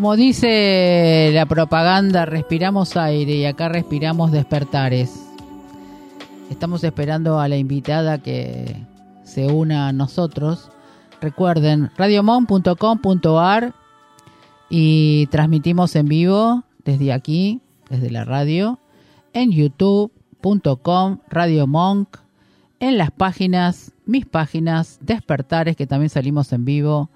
[0.00, 5.28] Como dice la propaganda, respiramos aire y acá respiramos despertares.
[6.48, 8.76] Estamos esperando a la invitada que
[9.24, 10.70] se una a nosotros.
[11.20, 13.74] Recuerden, radiomon.com.ar
[14.70, 18.78] y transmitimos en vivo desde aquí, desde la radio,
[19.34, 22.16] en youtube.com, Radio Monk,
[22.78, 27.10] en las páginas, mis páginas, Despertares, que también salimos en vivo.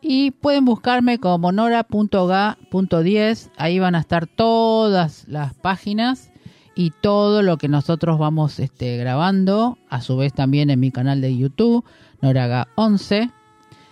[0.00, 3.50] Y pueden buscarme como nora.ga.10.
[3.56, 6.30] Ahí van a estar todas las páginas
[6.74, 9.78] y todo lo que nosotros vamos este, grabando.
[9.90, 11.84] A su vez también en mi canal de YouTube,
[12.22, 13.32] noraga11.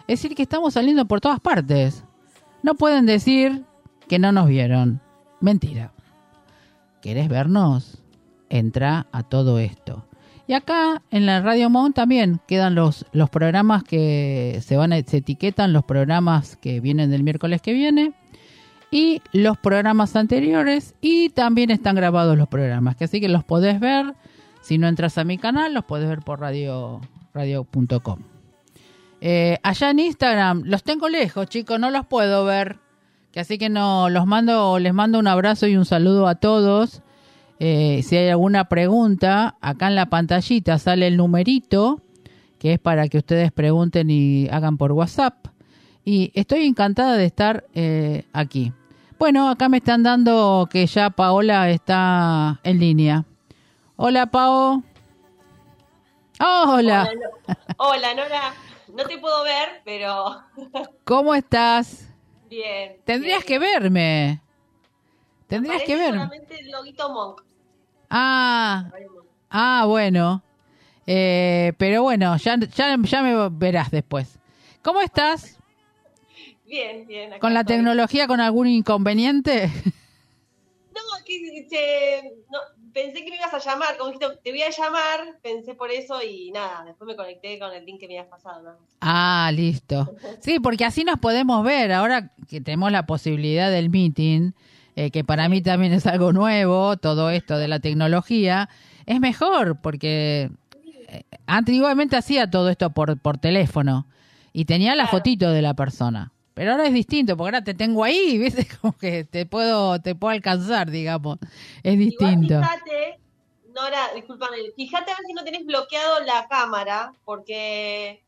[0.07, 2.05] Es decir, que estamos saliendo por todas partes.
[2.63, 3.65] No pueden decir
[4.09, 5.01] que no nos vieron.
[5.41, 5.93] Mentira.
[7.03, 8.03] ¿Querés vernos?
[8.49, 10.06] Entra a todo esto.
[10.49, 15.03] Y acá en la Radio Mon también quedan los, los programas que se van a,
[15.03, 18.13] se etiquetan los programas que vienen del miércoles que viene
[18.91, 23.81] y los programas anteriores y también están grabados los programas, que así que los podés
[23.81, 24.15] ver.
[24.63, 27.01] Si no entras a mi canal, los podés ver por radio
[27.35, 28.19] radio.com.
[29.21, 32.79] Eh, allá en Instagram los tengo lejos, chicos, no los puedo ver.
[33.33, 37.03] Que así que no los mando, les mando un abrazo y un saludo a todos.
[37.59, 42.01] Eh, si hay alguna pregunta, acá en la pantallita sale el numerito,
[42.59, 45.47] que es para que ustedes pregunten y hagan por WhatsApp.
[46.05, 48.73] Y estoy encantada de estar eh, aquí.
[49.19, 53.25] Bueno, acá me están dando que ya Paola está en línea.
[53.97, 54.83] Hola, Pao.
[56.39, 57.09] hola.
[57.09, 58.55] Hola, No- Hola, Nora.
[58.95, 60.43] No te puedo ver, pero
[61.05, 62.09] ¿Cómo estás?
[62.49, 62.97] bien.
[63.05, 63.47] Tendrías bien.
[63.47, 64.43] que verme.
[65.49, 66.19] Tendrías Aparece que verme.
[66.19, 67.43] solamente el loguito Monk.
[68.11, 68.91] Ah,
[69.51, 70.43] ah, bueno.
[71.07, 74.39] Eh, pero bueno, ya, ya, ya me verás después.
[74.83, 75.59] ¿Cómo estás?
[76.65, 77.39] Bien, bien.
[77.39, 77.77] ¿Con la estoy.
[77.77, 79.71] tecnología con algún inconveniente?
[80.95, 82.59] No, que che, no,
[82.93, 83.97] pensé que me ibas a llamar.
[83.99, 86.85] Como dijiste, te voy a llamar, pensé por eso y nada.
[86.85, 88.79] Después me conecté con el link que me habías pasado.
[89.01, 90.17] Ah, listo.
[90.41, 91.93] Sí, porque así nos podemos ver.
[91.93, 94.53] Ahora que tenemos la posibilidad del meeting,
[94.97, 98.69] eh, que para mí también es algo nuevo, todo esto de la tecnología,
[99.07, 100.51] es mejor porque
[101.09, 104.07] eh, antiguamente hacía todo esto por, por teléfono
[104.53, 105.09] y tenía la Claro.
[105.09, 106.33] fotito de la persona.
[106.55, 108.67] Pero ahora es distinto, porque ahora te tengo ahí, ¿viste?
[108.81, 111.39] Como que te puedo, te puedo alcanzar, digamos.
[111.83, 112.55] Es distinto.
[112.55, 113.21] Igual fíjate,
[113.75, 118.25] Nora, discúlpame, fíjate a ver si no tenés bloqueado la cámara, porque,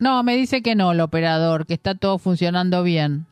[0.00, 3.26] No, me dice que no el operador, que está todo funcionando bien.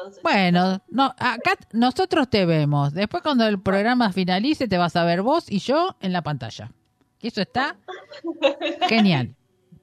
[0.00, 0.22] Bueno, listo.
[0.22, 0.22] entonces.
[0.22, 2.92] Bueno, no, acá nosotros te vemos.
[2.92, 6.70] Después cuando el programa finalice te vas a ver vos y yo en la pantalla.
[7.20, 7.76] Y eso está
[8.88, 9.34] genial.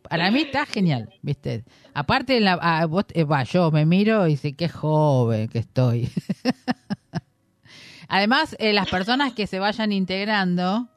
[0.10, 1.66] Para mí está genial, ¿viste?
[1.94, 6.10] Aparte, la, vos, eh, va, yo me miro y sé qué joven que estoy.
[8.08, 10.88] Además, eh, las personas que se vayan integrando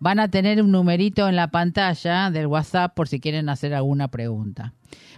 [0.00, 4.08] van a tener un numerito en la pantalla del WhatsApp por si quieren hacer alguna
[4.08, 4.72] pregunta.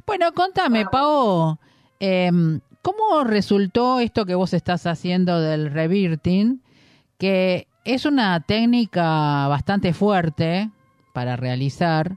[0.07, 1.59] Bueno, contame, Pau,
[1.99, 6.61] em, ¿cómo resultó esto que vos estás haciendo del revirting?
[7.19, 10.71] Que es una técnica bastante fuerte
[11.13, 12.17] para realizar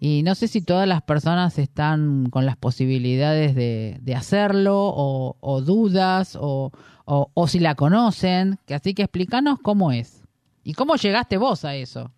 [0.00, 6.36] y no sé si todas las personas están con las posibilidades de, hacerlo o, dudas
[6.40, 6.72] o,
[7.04, 8.58] o- o si la conocen.
[8.68, 10.24] Así que explícanos cómo es
[10.64, 12.10] y cómo llegaste vos a eso.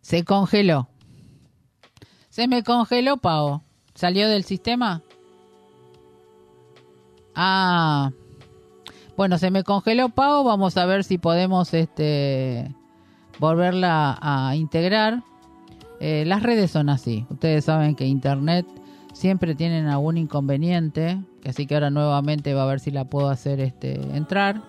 [0.00, 0.88] Se congeló.
[2.30, 3.67] Se me congeló, Pau.
[3.98, 5.02] ¿Salió del sistema?
[7.34, 8.12] Ah.
[9.16, 10.44] Bueno, se me congeló Pau.
[10.44, 12.72] Vamos a ver si podemos este
[13.40, 15.24] volverla a integrar.
[15.98, 17.26] Eh, las redes son así.
[17.28, 18.66] Ustedes saben que Internet
[19.14, 21.20] siempre tienen algún inconveniente.
[21.44, 24.62] Así que ahora nuevamente va a ver si la puedo hacer este entrar.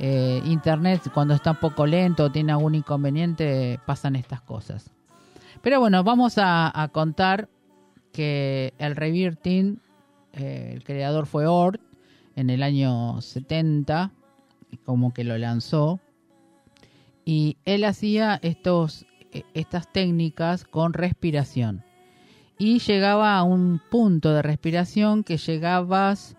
[0.00, 4.90] Eh, Internet cuando está un poco lento o tiene algún inconveniente pasan estas cosas.
[5.62, 7.48] Pero bueno, vamos a contar
[8.14, 9.80] que el Revirting,
[10.32, 11.80] eh, el creador fue Ort
[12.36, 14.12] en el año 70,
[14.84, 16.00] como que lo lanzó.
[17.24, 21.82] Y él hacía estos, eh, estas técnicas con respiración.
[22.56, 26.36] Y llegaba a un punto de respiración que llegabas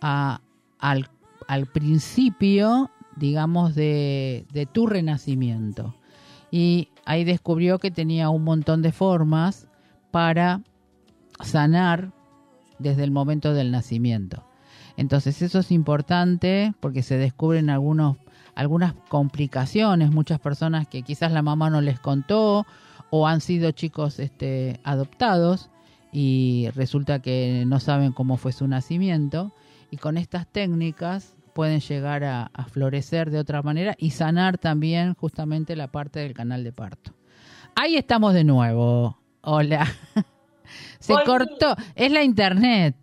[0.00, 1.10] al,
[1.46, 5.94] al principio, digamos, de, de tu renacimiento.
[6.50, 9.68] Y ahí descubrió que tenía un montón de formas
[10.10, 10.62] para
[11.40, 12.12] sanar
[12.78, 14.44] desde el momento del nacimiento.
[14.96, 18.16] Entonces eso es importante porque se descubren algunos,
[18.54, 22.66] algunas complicaciones, muchas personas que quizás la mamá no les contó
[23.10, 25.70] o han sido chicos este, adoptados
[26.12, 29.52] y resulta que no saben cómo fue su nacimiento
[29.90, 35.14] y con estas técnicas pueden llegar a, a florecer de otra manera y sanar también
[35.14, 37.12] justamente la parte del canal de parto.
[37.76, 39.18] Ahí estamos de nuevo.
[39.42, 39.86] Hola.
[40.98, 41.74] Se cortó.
[41.94, 42.94] Es la internet.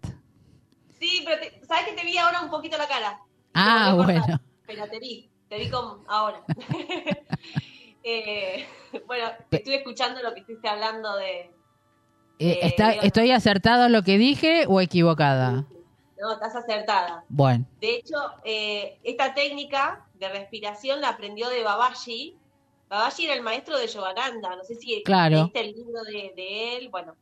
[1.00, 3.20] Sí, pero te- sabes que te vi ahora un poquito la cara.
[3.54, 4.40] Ah, Te bueno.
[4.68, 6.44] Pero te vi, te vi como ahora.
[8.08, 8.68] Eh,
[9.08, 11.52] bueno, Pe- estuve escuchando lo que estuviste hablando de.
[12.38, 12.92] Eh, está-.
[12.92, 15.66] ¿Estoy acertado lo que dije o equivocada?
[16.20, 17.24] No, estás acertada.
[17.30, 22.38] Bueno, De hecho, eh, esta técnica de respiración la aprendió de Babaji.
[22.90, 24.56] Babaji era el maestro de Yogananda.
[24.56, 25.38] No sé si Claro.
[25.38, 26.90] leíste el libro de, de él.
[26.90, 27.16] Bueno,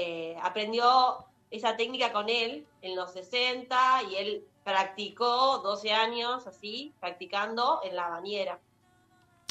[0.00, 6.94] eh, aprendió esa técnica con él en los 60 y él practicó 12 años así,
[7.00, 8.60] practicando en la bañera.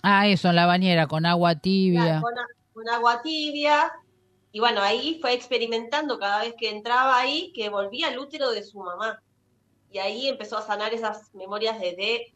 [0.03, 2.21] ah, eso, en la bañera, con agua tibia.
[2.21, 2.27] Claro,
[2.73, 3.91] con, agua tibia.
[4.53, 8.63] Y bueno, ahí fue experimentando cada vez que entraba ahí que volvía al útero de
[8.63, 9.21] su mamá.
[9.91, 12.33] Y ahí empezó a sanar esas memorias desde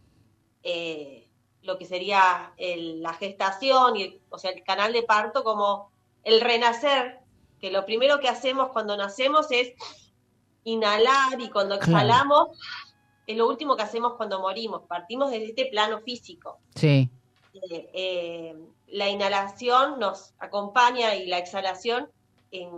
[0.63, 1.29] eh,
[1.61, 5.91] lo que sería el- la gestación, y, o sea, el canal de parto como
[6.25, 7.20] el renacer,
[7.61, 9.73] que lo primero que hacemos cuando nacemos es
[10.63, 11.91] inhalar y cuando Claro.
[11.91, 12.47] exhalamos
[13.27, 14.81] es lo último que hacemos cuando morimos.
[14.87, 17.09] Partimos desde este plano físico Sí,
[17.53, 18.55] eh, eh,
[18.87, 22.09] la inhalación nos acompaña y la exhalación
[22.51, 22.69] en,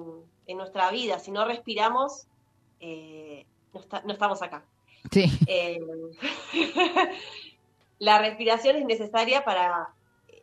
[0.48, 1.18] en nuestra vida.
[1.20, 2.28] Si no respiramos,
[2.80, 4.66] eh, no, está- no estamos acá.
[5.12, 5.26] sí.
[8.00, 9.90] La respiración es necesaria para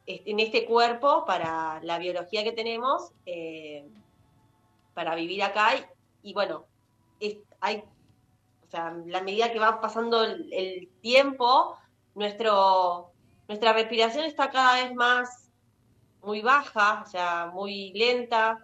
[0.07, 3.87] en este cuerpo, para la biología que tenemos, eh,
[5.01, 5.71] para vivir acá.
[6.23, 6.67] Y, bueno,
[7.59, 11.75] hay, o sea, la medida que va pasando el, tiempo,
[12.15, 13.11] nuestro,
[13.49, 15.49] nuestra respiración está cada vez más
[16.23, 18.59] muy baja, o sea, muy lenta,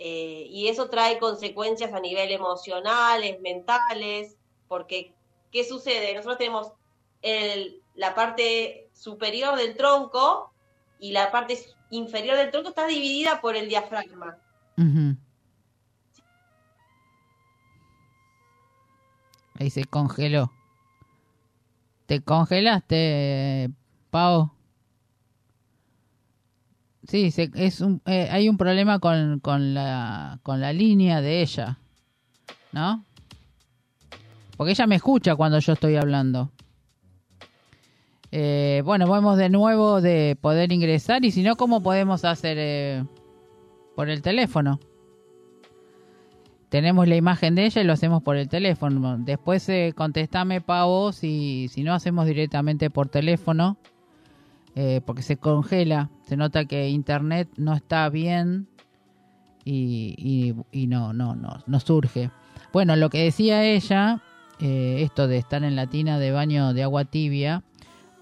[0.00, 4.36] eh, y eso trae consecuencias a nivel emocionales, mentales,
[4.66, 5.14] porque
[5.52, 6.12] ¿qué sucede?
[6.12, 6.72] Nosotros tenemos
[7.22, 10.52] el- la parte superior del tronco
[10.98, 11.56] y la parte
[11.90, 14.38] inferior del tronco está dividida por el diafragma.
[19.58, 20.52] Ahí se congeló.
[22.06, 23.70] ¿Te congelaste,
[24.10, 24.50] Pau?
[27.06, 31.42] Sí, se- es un, eh, hay un problema con, con, la, con la línea de
[31.42, 31.78] ella,
[32.72, 33.04] ¿no?
[34.56, 36.50] Porque ella me escucha cuando yo estoy hablando.
[38.30, 43.04] Eh, bueno, vamos de nuevo de poder ingresar y si no, ¿cómo podemos hacer eh,
[43.96, 44.80] por el teléfono?
[46.68, 49.16] Tenemos la imagen de ella y lo hacemos por el teléfono.
[49.18, 53.78] Después eh, contestame, Pavo, si, si no hacemos directamente por teléfono,
[54.74, 56.10] eh, porque se congela.
[56.22, 58.68] Se nota que internet no está bien
[59.64, 60.54] y,
[60.88, 62.30] no, no, no, no surge.
[62.72, 64.22] Bueno, lo que decía ella,
[64.60, 67.64] eh, esto de estar en la tina de baño de agua tibia,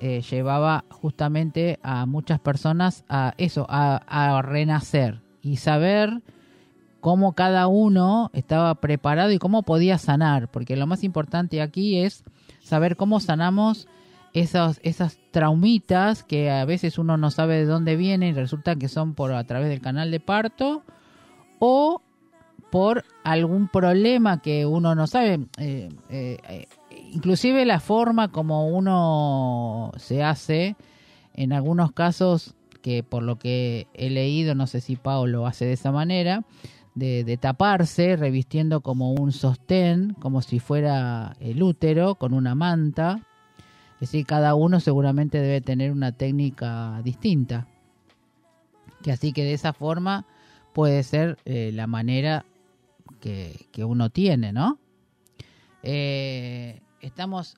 [0.00, 6.22] eh, llevaba justamente a muchas personas a eso, a renacer y saber
[7.06, 12.24] cómo cada uno estaba preparado y cómo podía sanar, porque lo más importante aquí es
[12.60, 13.86] saber cómo sanamos
[14.32, 18.88] esos, esas traumitas que a veces uno no sabe de dónde vienen y resulta que
[18.88, 20.82] son por a través del canal de parto
[21.60, 22.02] o
[22.72, 25.46] por algún problema que uno no sabe.
[25.58, 26.66] Eh, eh,
[27.12, 30.74] inclusive la forma como uno se hace,
[31.34, 35.72] en algunos casos, que por lo que he leído, no sé si Pablo hace de
[35.72, 36.44] esa manera,
[36.96, 43.20] de, taparse, revistiendo como un sostén, como si fuera el útero, con una manta.
[43.94, 47.68] Es decir, cada uno seguramente debe tener una técnica distinta.
[49.02, 50.24] Que así que de esa forma
[50.72, 52.46] puede ser eh, la manera
[53.20, 54.78] que, que uno tiene, ¿no?
[55.82, 57.56] Eh, estamos.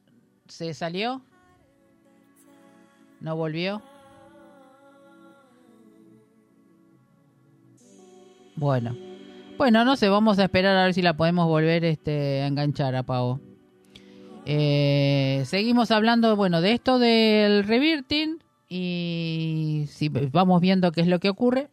[0.48, 1.22] ¿Se salió?
[3.20, 3.82] ¿No volvió?
[8.56, 9.07] Bueno.
[9.58, 12.94] Bueno, no sé, vamos a esperar a ver si la podemos volver este, a enganchar
[12.94, 13.40] a Pavo.
[14.46, 18.38] Eh, seguimos hablando, bueno, de esto del revirting
[18.68, 21.68] y si vamos viendo qué es lo que ocurre.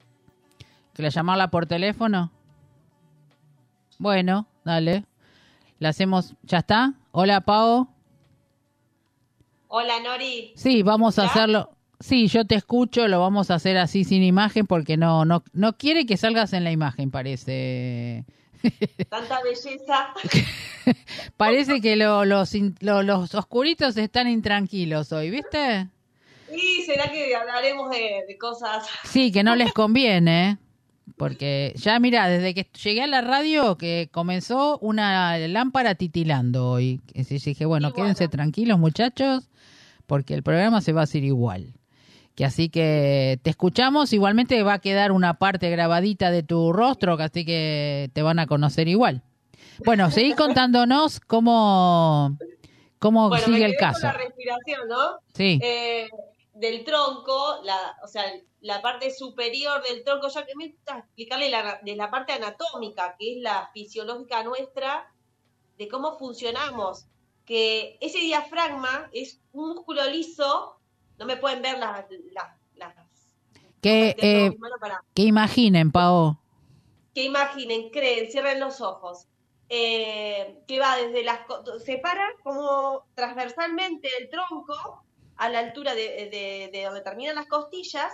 [0.96, 2.32] Que la llamarla por teléfono.
[4.00, 5.06] Bueno, dale.
[5.77, 6.96] La hacemos, ¿ya está?
[7.12, 7.88] Hola, Pau.
[9.68, 10.54] Hola, Nori.
[10.56, 11.75] Sí, vamos a hacerlo.
[12.00, 15.78] Sí, yo te escucho, lo vamos a hacer así sin imagen porque no no no
[15.78, 18.25] quiere que salgas en la imagen, parece.
[19.10, 20.08] Tanta belleza.
[21.38, 25.88] Parece que lo- los lo- los oscuritos están intranquilos hoy, ¿viste?
[26.56, 28.88] Y será que hablaremos de, de cosas.
[29.04, 30.58] Sí, que no les conviene,
[31.18, 37.02] porque ya mira, desde que llegué a la radio que comenzó una lámpara titilando hoy.
[37.20, 38.04] Así dije, bueno, Y bueno.
[38.06, 39.50] quédense tranquilos muchachos,
[40.08, 41.74] porque el programa se va a hacer igual.
[42.36, 47.15] Que así que te escuchamos, igualmente va a quedar una parte grabadita de tu rostro,
[47.15, 49.24] que así que te van a conocer igual.
[49.86, 52.38] Bueno, seguí contándonos cómo,
[53.00, 54.08] cómo Bueno, me sigue el con caso.
[54.08, 55.20] la respiración, ¿no?
[55.34, 56.10] Sí, Eh,
[56.54, 58.24] del tronco, la, o sea,
[58.62, 63.15] la parte superior del tronco, ya que me gusta explicarle la, de la parte anatómica,
[63.20, 65.10] que es la fisiológica nuestra,
[65.77, 67.06] de cómo funcionamos.
[67.46, 70.77] Que ese diafragma es un músculo liso,
[71.17, 72.05] no me pueden ver las.
[72.34, 72.93] las, las
[73.81, 76.39] que, eh, para- que imaginen, Pao.
[77.13, 79.27] que imaginen, creen, cierren los ojos,
[79.69, 85.03] eh, que va desde las, co- separa como transversalmente el tronco
[85.38, 88.12] a la altura de, de- de donde terminan las costillas,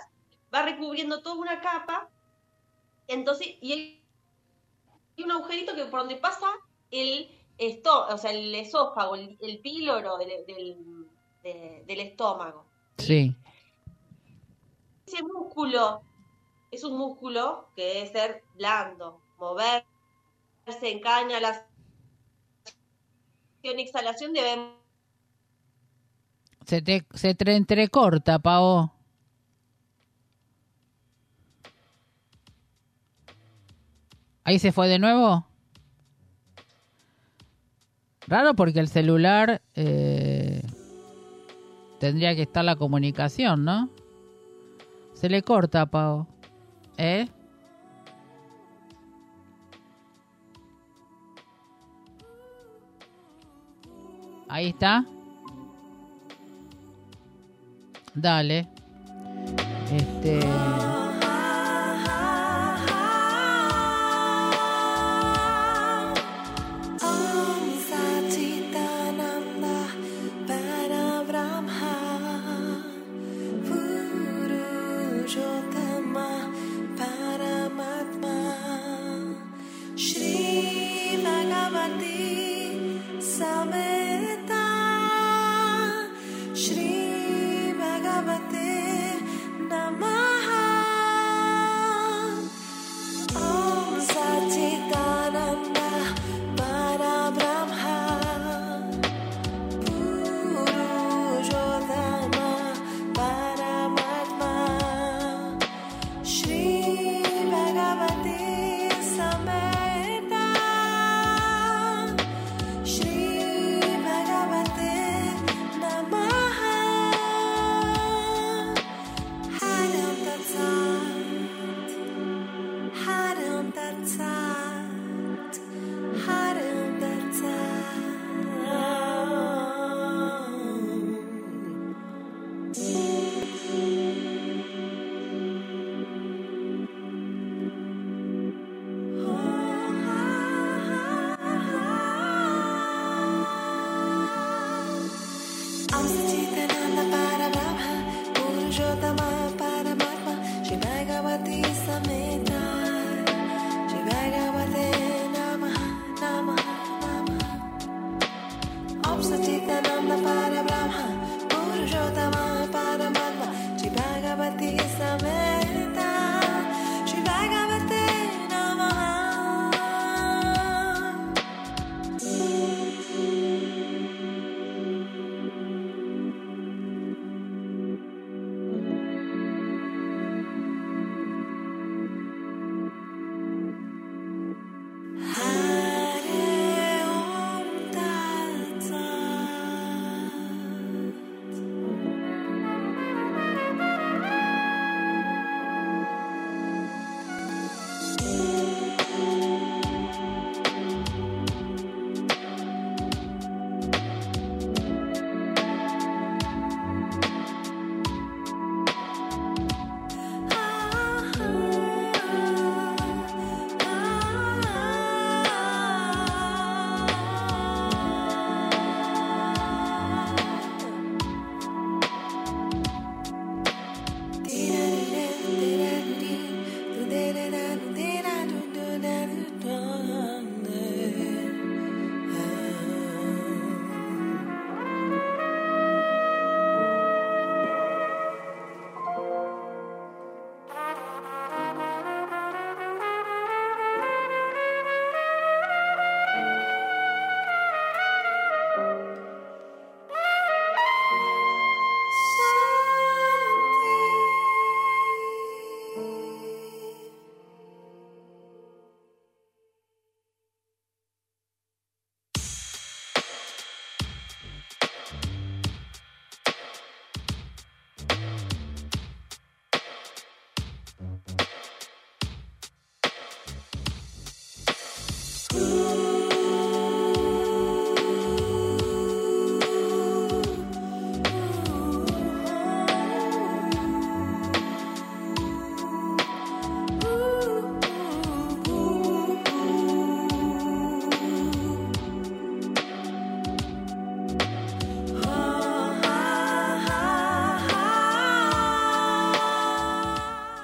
[0.54, 2.08] va recubriendo toda una capa,
[3.08, 4.04] entonces, y hay,
[5.16, 6.46] hay un agujerito que por donde pasa
[6.90, 11.06] el esto, o sea, el esófago, el, el píloro del, del,
[11.42, 12.66] de- del estómago.
[12.98, 13.34] Sí.
[15.06, 16.02] ese músculo
[16.70, 19.84] es un músculo que debe ser blando, moverse
[20.82, 21.66] en caña, la
[23.62, 24.72] exhalación debe
[26.66, 28.92] Se te, se te entrecorta, Pao.
[34.44, 35.46] Ahí se fue de nuevo.
[38.26, 40.62] Raro porque el celular eh,
[42.02, 43.88] tendría que estar la comunicación, ¿no?
[45.14, 46.26] Se le corta, Pao.
[46.96, 47.28] ¿Eh?
[54.48, 55.04] Ahí está.
[58.16, 58.66] Dale.
[59.92, 60.40] Este.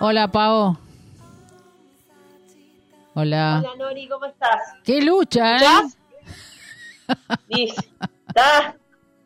[0.00, 0.76] Hola, Pau.
[3.14, 3.62] Hola.
[3.64, 4.60] Hola Nori, ¿cómo estás?
[4.84, 5.88] ¡Qué lucha, eh!
[8.28, 8.76] Está,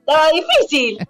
[0.00, 0.98] estaba difícil.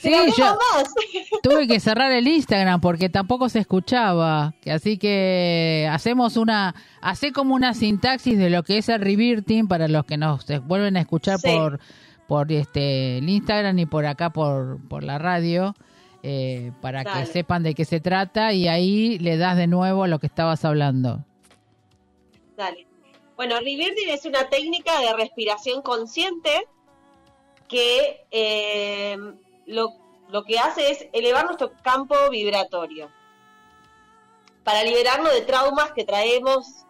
[0.00, 0.94] Sí, yo más.
[1.42, 4.54] tuve que cerrar el Instagram porque tampoco se escuchaba.
[4.70, 9.88] Así que hacemos una, hace como una sintaxis de lo que es el reverting para
[9.88, 11.48] los que nos vuelven a escuchar Sí.
[11.50, 11.80] por
[12.28, 15.74] por este el Instagram y por acá por, por la radio.
[16.28, 20.18] Eh, para que sepan de qué se trata y ahí le das de nuevo lo
[20.18, 21.24] que estabas hablando.
[22.56, 22.86] Dale.
[23.36, 26.50] Bueno, reverting es una técnica de respiración consciente
[27.68, 29.16] que eh,
[29.66, 29.92] lo,
[30.30, 33.10] lo que hace es elevar nuestro campo vibratorio
[34.64, 36.84] para liberarnos de traumas que traemos.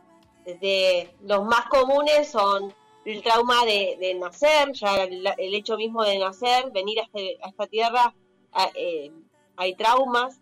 [0.44, 2.72] Desde los más comunes son
[3.04, 7.36] el trauma de, de nacer, ya el, el hecho mismo de nacer, venir a, este-
[7.42, 8.14] a esta tierra,
[8.52, 9.10] a- eh,
[9.58, 10.40] hay traumas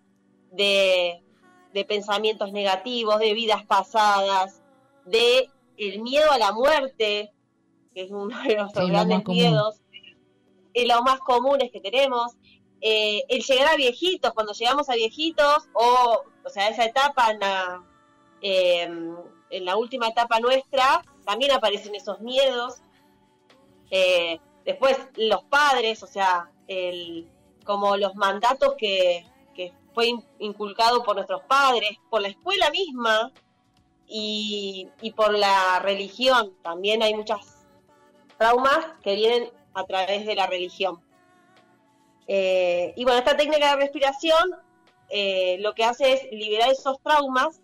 [0.53, 1.23] de,
[1.73, 4.63] de pensamientos negativos, de vidas pasadas,
[5.07, 7.33] de el miedo a la muerte,
[7.95, 9.81] que es uno de nuestros Sí, grandes miedos,
[10.75, 12.37] es los más comunes que tenemos,
[12.81, 17.41] eh, el llegar a viejitos, cuando llegamos a viejitos, o, o sea, esa etapa en
[17.41, 17.83] la,
[18.43, 18.83] eh,
[19.51, 22.83] en la última etapa nuestra, también aparecen esos miedos.
[23.91, 27.29] Eh, después los padres, o sea, el,
[27.67, 29.27] como los mandatos que,
[29.93, 33.33] fue in- inculcado por nuestros padres, por la escuela misma
[34.07, 36.55] y, por la religión.
[36.63, 37.67] También hay muchas
[38.37, 41.03] traumas que vienen a través de la religión.
[42.29, 44.55] Eh, y bueno, esta técnica de respiración
[45.09, 47.63] eh, lo que hace es liberar esos traumas.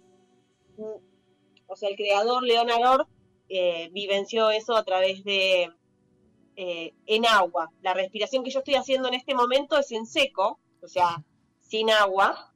[1.67, 3.09] O sea, el creador Leonardo
[3.51, 5.71] eh, vivenció eso a través de
[6.57, 7.71] eh, en agua.
[7.83, 11.23] La respiración que yo estoy haciendo en este momento es en seco, o sea,
[11.61, 12.53] sin agua,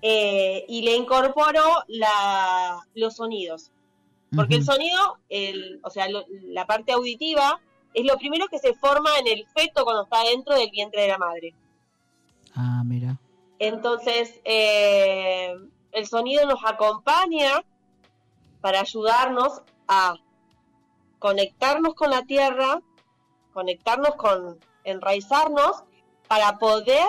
[0.00, 3.70] eh, y le incorporo la, los sonidos.
[4.34, 7.60] Porque el sonido, el, o sea, lo- la parte auditiva,
[7.92, 11.08] es lo primero que se forma en el feto cuando está dentro del vientre de
[11.08, 11.54] la madre.
[12.54, 13.18] Ah, mira.
[13.58, 15.54] Entonces, eh,
[15.92, 17.62] el sonido nos acompaña
[18.62, 20.16] para ayudarnos a
[21.18, 22.80] conectarnos con la tierra,
[23.52, 25.84] conectarnos con, enraizarnos,
[26.28, 27.06] para poder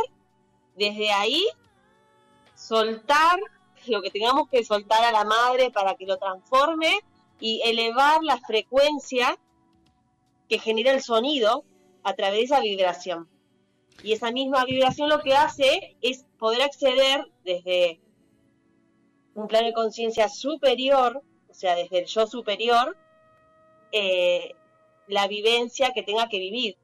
[0.75, 1.45] desde ahí
[2.55, 3.39] soltar
[3.87, 6.99] lo que tengamos que soltar a la madre para que lo transforme
[7.39, 9.37] y elevar la frecuencia
[10.47, 11.63] que genera el sonido
[12.03, 13.29] a través de esa vibración.
[14.01, 18.01] Y esa misma vibración lo que hace es poder acceder desde
[19.35, 22.97] un plano de conciencia superior, o sea, desde el yo superior,
[23.91, 24.55] eh,
[25.07, 26.77] la vivencia que tenga que vivir.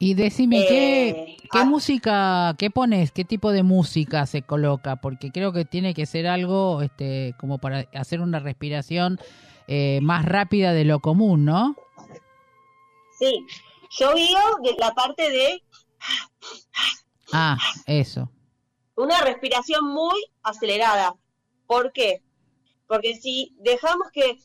[0.00, 1.64] Y decime, ¿qué, Eh, qué ah.
[1.64, 3.10] música, qué pones?
[3.10, 4.96] ¿Qué tipo de música se coloca?
[4.96, 9.18] Porque creo que tiene que ser algo este, como para hacer una respiración
[9.66, 11.74] eh, más rápida de lo común, ¿no?
[13.18, 13.44] Sí,
[13.98, 15.62] yo digo de la parte de
[17.32, 18.30] Ah, eso.
[18.94, 21.14] una respiración muy acelerada.
[21.66, 22.22] ¿Por qué?
[22.86, 24.38] Porque si dejamos que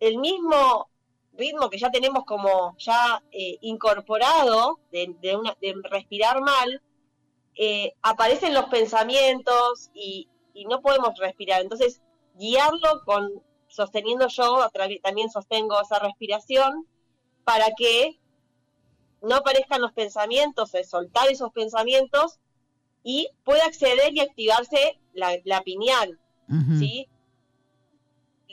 [0.00, 0.88] el mismo
[1.34, 6.82] ritmo que ya tenemos como ya eh, incorporado de, de una- de respirar mal,
[7.56, 11.60] eh, aparecen los pensamientos y, y no podemos respirar.
[11.62, 12.00] Entonces,
[12.34, 14.68] guiarlo con sosteniendo yo,
[15.02, 16.86] también sostengo esa respiración
[17.44, 18.18] para que
[19.22, 22.38] no aparezcan los pensamientos, de soltar esos pensamientos
[23.02, 26.18] y pueda acceder y activarse la, la pineal.
[26.78, 27.08] ¿sí?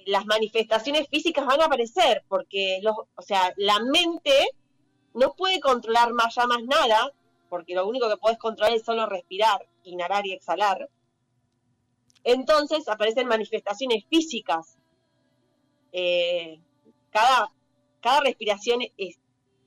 [0.08, 4.52] Las manifestaciones físicas van a aparecer porque, los, o sea, la mente
[5.13, 7.12] no puede controlar más ya más nada,
[7.50, 10.89] porque lo único que puedes controlar es solo respirar, inhalar y exhalar.
[12.24, 14.78] Entonces aparecen manifestaciones físicas.
[15.91, 16.60] Eh,
[17.10, 17.52] cada,
[18.00, 19.20] cada respiración es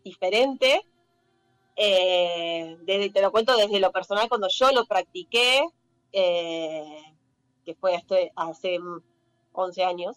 [0.03, 0.87] diferente.
[1.76, 5.64] Eh, desde, te lo cuento desde lo personal, cuando yo lo practiqué,
[6.12, 7.03] eh,
[7.64, 8.79] que fue este- hace
[9.53, 10.16] 11 años,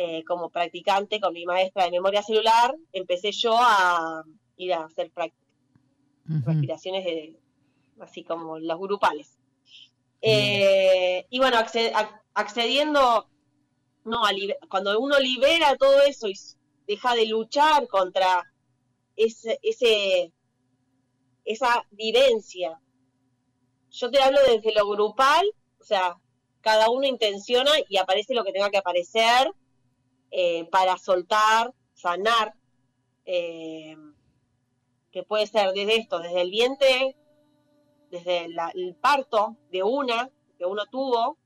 [0.00, 4.22] eh, como practicante con mi maestra de memoria celular, empecé yo a
[4.56, 5.44] ir a hacer prácticas
[6.44, 7.36] respiraciones de,
[8.00, 9.36] así como los grupales.
[10.20, 13.28] Eh, y bueno, acce- ac- accediendo,
[14.04, 14.30] no, a
[14.68, 16.34] cuando uno libera todo eso y
[16.86, 18.44] deja de luchar contra
[19.16, 20.32] ese, ese,
[21.44, 22.78] esa vivencia.
[23.90, 25.44] Yo te hablo desde lo grupal,
[25.80, 26.14] o sea,
[26.60, 29.50] cada uno intenciona y aparece lo que tenga que aparecer
[30.30, 32.54] eh, para soltar, sanar,
[33.24, 33.96] eh,
[35.10, 37.16] que puede ser desde esto, desde el vientre
[38.10, 41.36] desde la- el parto de una que uno tuvo,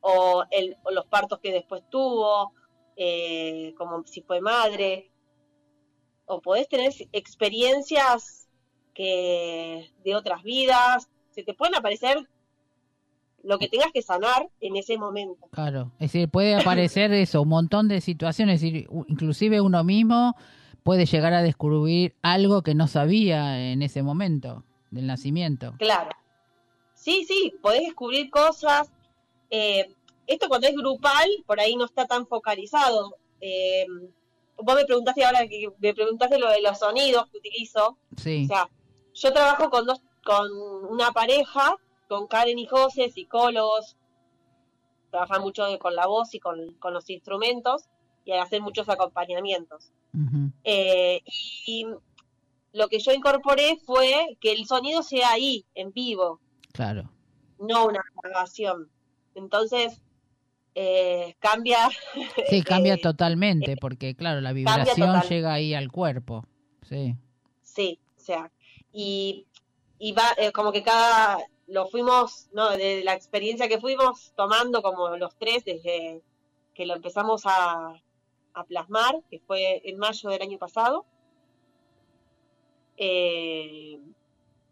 [0.00, 2.52] o, el, o los partos que después tuvo,
[2.96, 5.10] eh, como si fue madre,
[6.26, 8.48] o podés tener experiencias
[8.94, 12.28] que de otras vidas, se te pueden aparecer
[13.46, 15.48] lo que tengas que sanar en ese momento.
[15.52, 20.34] Claro, es decir, puede aparecer eso, un montón de situaciones, es decir, inclusive uno mismo
[20.82, 25.74] puede llegar a descubrir algo que no sabía en ese momento del nacimiento.
[25.78, 26.10] Claro.
[26.94, 28.90] Sí, sí, podés descubrir cosas.
[29.50, 29.94] Eh,
[30.26, 33.16] esto cuando es grupal, por ahí no está tan focalizado.
[33.40, 33.86] Eh,
[34.56, 37.96] vos me preguntaste ahora que me preguntaste lo de los sonidos que utilizo.
[38.16, 38.68] Sí, O sea,
[39.14, 40.48] yo trabajo con dos, con
[40.88, 41.76] una pareja,
[42.08, 43.96] con Karen y José, psicólogos,
[45.10, 47.84] trabajan mucho con la voz y con, con los instrumentos
[48.24, 49.92] y hacen muchos acompañamientos.
[50.64, 51.22] Eh,
[51.66, 51.86] y
[52.72, 56.40] lo que yo incorporé fue que el sonido sea ahí, en vivo,
[56.72, 57.10] claro.
[57.58, 58.90] no una grabación.
[59.34, 60.00] Entonces,
[60.74, 61.90] eh, cambia.
[62.48, 66.46] Sí, cambia eh, totalmente, porque claro, la vibración llega ahí al cuerpo.
[66.82, 67.14] Sí,
[67.62, 68.50] Sí, o sea,
[68.90, 69.46] y,
[69.98, 72.70] y va, como que cada, lo fuimos, ¿no?
[72.70, 76.22] De la experiencia que fuimos tomando como los tres desde
[76.74, 78.00] que lo empezamos a,
[78.54, 81.04] a plasmar, que fue en mayo del año pasado.
[82.96, 83.98] Eh,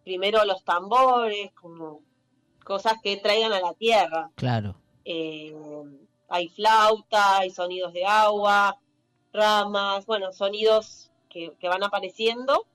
[0.05, 2.01] primero los tambores, como
[2.65, 4.31] cosas que traigan a la tierra.
[4.37, 4.77] claro.
[5.07, 5.55] Eh,
[6.31, 8.79] hay flauta, hay sonidos de agua,
[9.35, 12.67] ramas, bueno, sonidos que, que van apareciendo,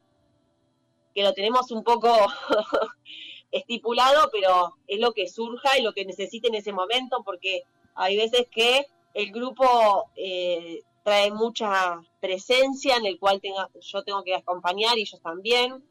[1.16, 2.16] que lo tenemos un poco
[3.52, 7.64] estipulado, pero es lo que surja y lo que necesite en ese momento, porque
[7.96, 14.24] hay veces que el grupo eh, trae mucha presencia en el cual tenga, yo tengo
[14.24, 15.84] que acompañar y ellos también.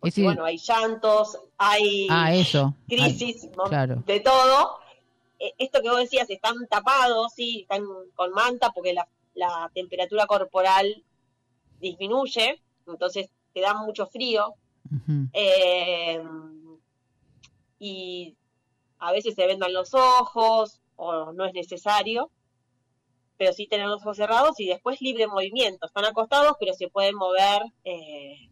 [0.00, 2.74] porque, decir, bueno, hay llantos, hay ah, eso.
[2.88, 4.02] crisis, claro.
[4.06, 4.78] de todo.
[5.38, 10.26] Eh, Esto que vos decías, están tapados, sí, están con manta porque la, la temperatura
[10.26, 11.02] corporal
[11.80, 14.54] disminuye, entonces te da mucho frío.
[15.32, 16.22] Eh,
[17.78, 18.36] y
[18.98, 22.30] a veces se vendan los ojos o no es necesario,
[23.36, 25.86] pero sí tener los ojos cerrados y después libre movimiento.
[25.86, 28.48] Están acostados, pero se pueden mover eh,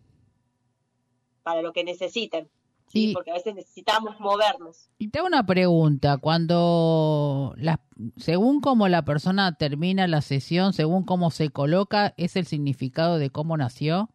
[1.42, 2.50] para lo que necesiten.
[2.88, 3.10] ¿sí?
[3.10, 4.90] Y- Porque a veces necesitamos movernos.
[4.98, 7.80] Y te hago una pregunta, cuando la,
[8.18, 13.30] según cómo la persona termina la sesión, según cómo se coloca, ¿es el significado de
[13.30, 14.10] cómo nació?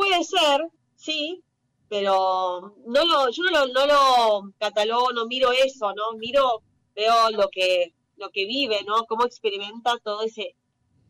[0.00, 1.44] Puede ser, sí,
[1.86, 6.16] pero no lo, yo no lo, no lo catalogo, no miro eso, ¿no?
[6.16, 6.62] Miro,
[6.94, 9.04] veo lo que, lo que vive, ¿no?
[9.04, 10.56] Cómo experimenta todo ese,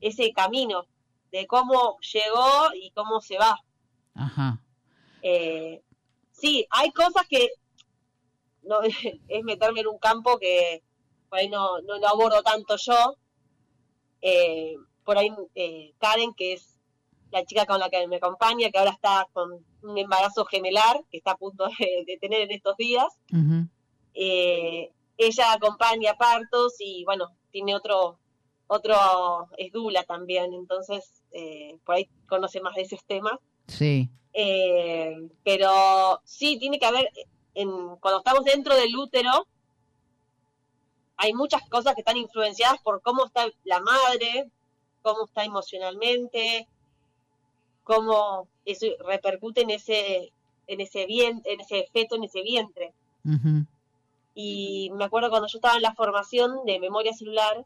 [0.01, 0.89] ese camino,
[1.31, 3.57] de cómo llegó y cómo se va.
[4.15, 4.61] Ajá,
[5.23, 5.85] Eh,
[6.33, 7.49] sí, hay cosas que
[8.65, 8.81] no
[9.29, 10.83] es meterme en un campo que
[11.29, 13.15] por ahí no, no lo abordo tanto yo.
[14.21, 14.75] Eh,
[15.05, 16.80] por ahí eh, Karen, que es
[17.31, 21.19] la chica con la que me acompaña, que ahora está con un embarazo gemelar, que
[21.19, 23.07] está a punto de, de tener en estos días.
[24.15, 28.19] Eh, ella acompaña partos y bueno, tiene otro,
[28.67, 28.97] otro,
[29.57, 33.39] es dula también, entonces eh, por ahí conoce más de esos temas.
[33.67, 37.11] sí, Eh, pero sí, tiene que haber,
[37.55, 39.47] en, cuando estamos dentro del útero,
[41.17, 44.51] hay muchas cosas que están influenciadas por cómo está la madre,
[45.03, 46.67] cómo está emocionalmente,
[47.91, 50.33] cómo eso repercute en ese,
[50.69, 52.93] en ese vientre, en ese feto, en ese vientre.
[54.33, 57.65] Y me acuerdo cuando yo estaba en la formación de memoria celular,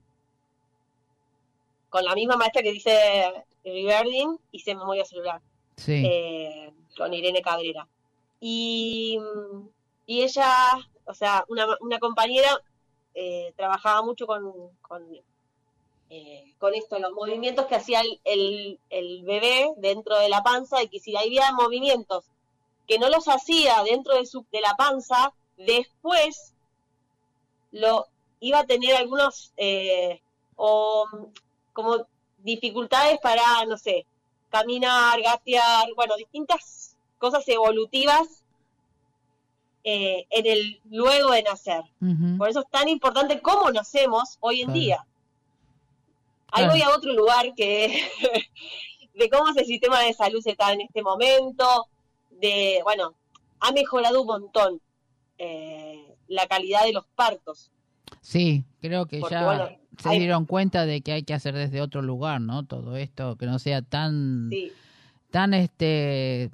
[1.90, 3.34] con la misma maestra que dice
[3.64, 5.42] Riverdin, hice memoria celular
[5.76, 7.86] sí, eh, con Irene Cabrera.
[8.40, 9.18] Y,
[10.06, 10.50] y ella,
[11.04, 12.48] o sea, una, una compañera
[13.12, 15.06] eh, trabajaba mucho con, con,
[16.10, 20.82] eh, con esto, los movimientos que hacía el, el, el bebé dentro de la panza
[20.82, 22.24] y que si había movimientos
[22.86, 26.52] que no los hacía dentro de, su, de la panza, después
[27.72, 28.06] lo
[28.40, 30.20] iba a tener algunos eh,
[30.56, 31.06] o
[31.72, 32.06] como
[32.38, 34.06] dificultades para, no sé,
[34.50, 38.44] caminar, gatear, bueno, distintas cosas evolutivas
[39.82, 41.82] eh, en el luego de nacer.
[42.38, 44.80] Por eso es tan importante cómo nacemos hoy en Claro.
[44.80, 45.06] día.
[46.52, 48.00] Ahí voy a otro lugar que
[49.14, 51.86] de cómo es el sistema de salud está en este momento,
[52.30, 53.14] de, bueno,
[53.60, 54.80] ha mejorado un montón
[55.38, 57.70] eh, la calidad de los partos.
[58.20, 61.54] sí, creo que Porque, ya bueno, se hay- dieron cuenta de que hay que hacer
[61.54, 62.64] desde otro lugar, ¿no?
[62.66, 64.72] Todo esto, que no sea tan, Sí,
[65.30, 66.50] tan este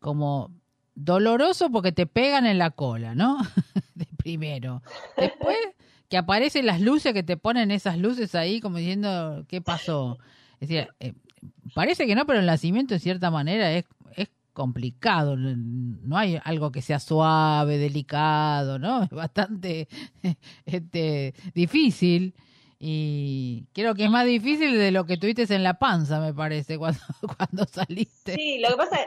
[0.00, 0.50] como
[0.94, 3.38] doloroso porque te pegan en la cola, ¿no?
[3.94, 4.82] De primero.
[5.16, 5.56] Después
[6.14, 10.16] que aparecen las luces, que te ponen esas luces ahí como diciendo, ¿qué pasó?
[10.60, 11.12] Es decir, eh,
[11.74, 15.34] parece que no, pero el nacimiento en cierta manera es, es complicado.
[15.36, 19.02] No hay algo que sea suave, delicado, ¿no?
[19.02, 19.88] Es bastante
[20.66, 22.36] este, difícil.
[22.78, 26.78] Y creo que es más difícil de lo que tuviste en la panza, me parece,
[26.78, 27.00] cuando,
[27.36, 28.36] cuando saliste.
[28.36, 29.00] Sí, lo que pasa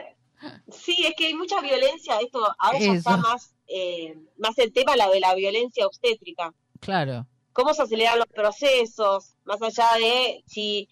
[0.70, 4.94] sí, es que hay mucha violencia, esto ahora ya está más, eh, más el tema
[4.94, 6.52] la de la violencia obstétrica.
[6.80, 10.88] Claro, cómo se aceleran los procesos, más allá de si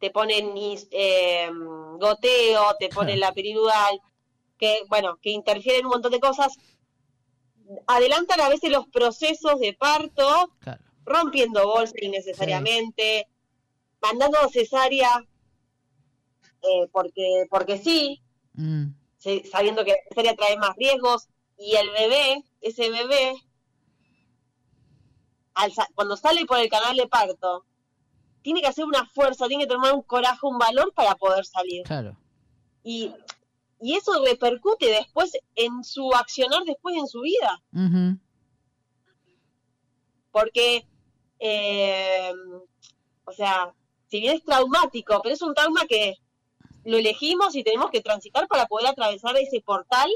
[0.00, 0.52] te ponen
[0.90, 1.48] eh,
[1.98, 4.00] goteo, te ponen la peridural,
[4.58, 6.52] que bueno, que interfieren un montón de cosas,
[7.86, 10.82] adelantan a veces los procesos de parto, claro.
[11.04, 13.26] rompiendo bolsa innecesariamente,
[14.00, 15.24] mandando a cesárea
[16.62, 18.22] eh, porque, porque sí,
[18.58, 23.34] Mm, se- sabiendo que la cesárea trae más riesgos, y el bebé, ese bebé,
[25.56, 27.64] al cuando sale por el canal de parto,
[28.42, 31.82] tiene que hacer una fuerza, tiene que tomar un coraje, un valor para poder salir.
[31.84, 32.16] claro.
[32.84, 33.12] Y,
[33.80, 37.60] y eso repercute después en su accionar, después en su vida,
[40.30, 40.86] porque,
[41.38, 42.32] eh,
[43.24, 43.72] o sea,
[44.08, 46.16] si bien es traumático, pero es un trauma que
[46.84, 50.10] lo elegimos y tenemos que transitar para poder atravesar ese portal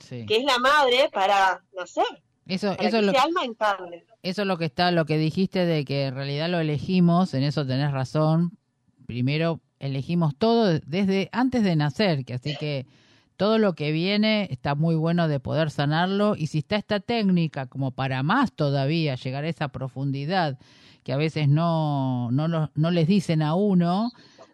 [0.00, 0.26] Sí.
[0.26, 2.04] que es la madre para nacer,
[2.46, 4.04] Eso, para eso que es lo, ese alma encarne.
[4.24, 7.42] Eso es lo que está, lo que dijiste de que en realidad lo elegimos, en
[7.42, 8.56] eso tenés razón.
[9.04, 12.86] Primero elegimos todo desde antes de nacer, que así que
[13.36, 17.66] todo lo que viene está muy bueno de poder sanarlo y si está esta técnica
[17.66, 20.58] como para más todavía llegar a esa profundidad
[21.02, 24.10] que a veces no no, no les dicen a uno.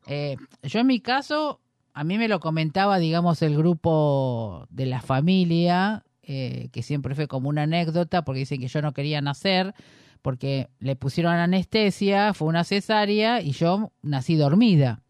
[0.09, 1.61] eh, yo en mi caso
[1.94, 7.28] a mí me lo comentaba, digamos, el grupo de la familia, eh, que siempre fue
[7.28, 9.74] como una anécdota, porque dicen que yo no quería nacer,
[10.22, 15.02] porque le pusieron anestesia, fue una cesárea y yo nací dormida.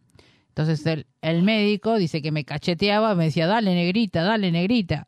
[0.48, 5.06] Entonces el, el médico dice que me cacheteaba, me decía, dale negrita, dale negrita.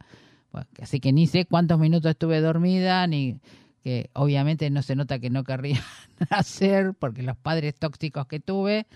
[0.81, 3.41] Así que ni sé cuántos minutos estuve dormida, ni
[3.83, 5.83] que obviamente no se nota que no querría
[6.31, 8.87] nacer, porque los padres tóxicos que tuve.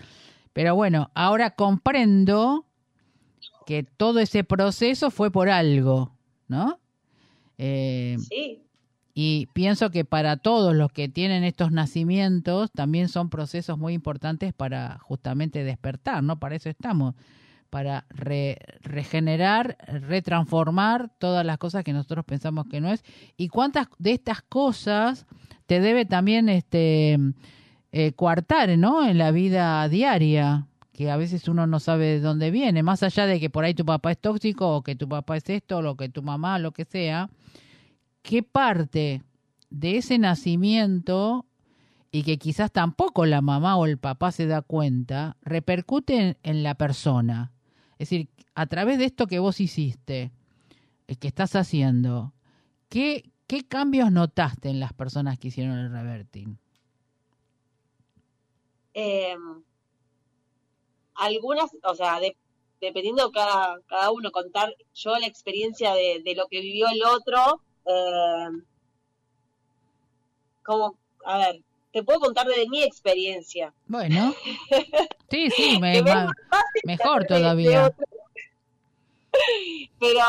[0.53, 2.65] Pero bueno, ahora comprendo
[3.65, 6.15] que todo ese proceso fue por algo,
[6.47, 6.79] ¿no?
[7.57, 8.63] Eh, Sí,
[9.19, 14.53] y pienso que para todos los que tienen estos nacimientos también son procesos muy importantes
[14.53, 16.37] para justamente despertar, ¿no?
[16.39, 17.15] Para eso estamos,
[17.71, 23.03] para re- regenerar, retransformar todas las cosas que nosotros pensamos que no es.
[23.37, 25.25] Y cuántas de estas cosas
[25.65, 27.17] te debe también este
[27.91, 29.03] eh, coartar, ¿no?
[29.07, 30.67] En la vida diaria,
[30.97, 33.75] que a veces uno no sabe de dónde viene, más allá de que por ahí
[33.75, 36.57] tu papá es tóxico o que tu papá es esto, o lo que tu mamá,
[36.57, 37.29] lo que sea
[38.23, 39.21] qué parte
[39.69, 41.45] de ese nacimiento
[42.11, 46.75] y que quizás tampoco la mamá o el papá se da cuenta, repercute en, la
[46.75, 47.51] persona.
[47.99, 50.31] Es decir, a través de esto que vos hiciste,
[51.07, 52.33] eh, que estás haciendo,
[52.89, 56.57] ¿qué, qué cambios notaste en las personas que hicieron el reverting?
[58.99, 59.35] eh,
[61.17, 62.35] algunas, o sea, de-
[62.79, 67.61] dependiendo cada, cada uno contar yo la experiencia de, de lo que vivió el otro,
[67.85, 68.49] eh,
[70.63, 73.73] como, a ver, te puedo contar de mi experiencia.
[73.87, 74.33] Bueno,
[75.29, 76.31] sí, sí, me- más
[76.83, 77.93] mejor todavía.
[79.99, 80.21] Pero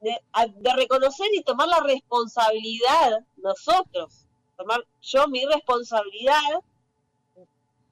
[0.00, 6.40] de reconocer y tomar la responsabilidad nosotros, tomar yo mi responsabilidad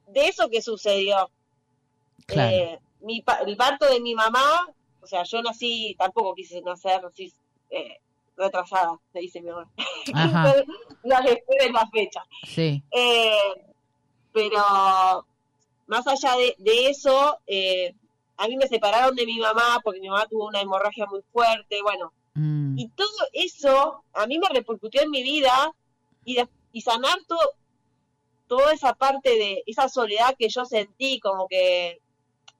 [0.08, 1.30] de eso que sucedió.
[2.30, 2.56] Claro.
[2.56, 4.68] Eh, mi, el parto de mi mamá,
[5.02, 7.32] o sea, yo nací, tampoco quise nacer, nací
[7.70, 7.98] eh,
[8.36, 9.70] retrasada, se dice mi mamá.
[10.14, 10.54] Ajá.
[11.04, 12.22] la después de la fecha.
[12.46, 13.32] sí, Eh,
[14.32, 15.26] pero
[15.86, 17.94] más allá de, de eso, eh,
[18.36, 21.82] a mí me separaron de mi mamá porque mi mamá tuvo una hemorragia muy fuerte,
[21.82, 25.72] bueno, mm, y todo eso a mí me repercutió en mi vida
[26.24, 27.40] y, de- y sanar todo,
[28.46, 32.00] toda esa parte de esa soledad que yo sentí, como que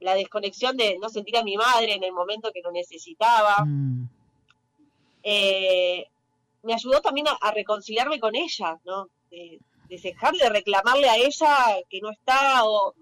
[0.00, 4.08] la desconexión de no sentir a mi madre en el momento que lo necesitaba, mm,
[5.22, 6.06] eh,
[6.62, 9.08] me ayudó también a, a reconciliarme con ella, ¿no?
[9.30, 9.58] De,
[9.88, 12.94] de dejar de reclamarle a ella que no está o...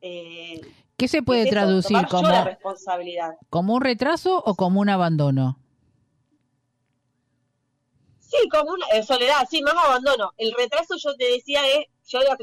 [0.00, 0.60] Eh,
[0.96, 3.34] ¿Qué se puede es eso, traducir como, la responsabilidad.
[3.50, 5.58] como un retraso o como un abandono?
[8.20, 10.32] Sí, como una eh, soledad, sí, más abandono.
[10.38, 12.36] El retraso yo te decía es, yo lo-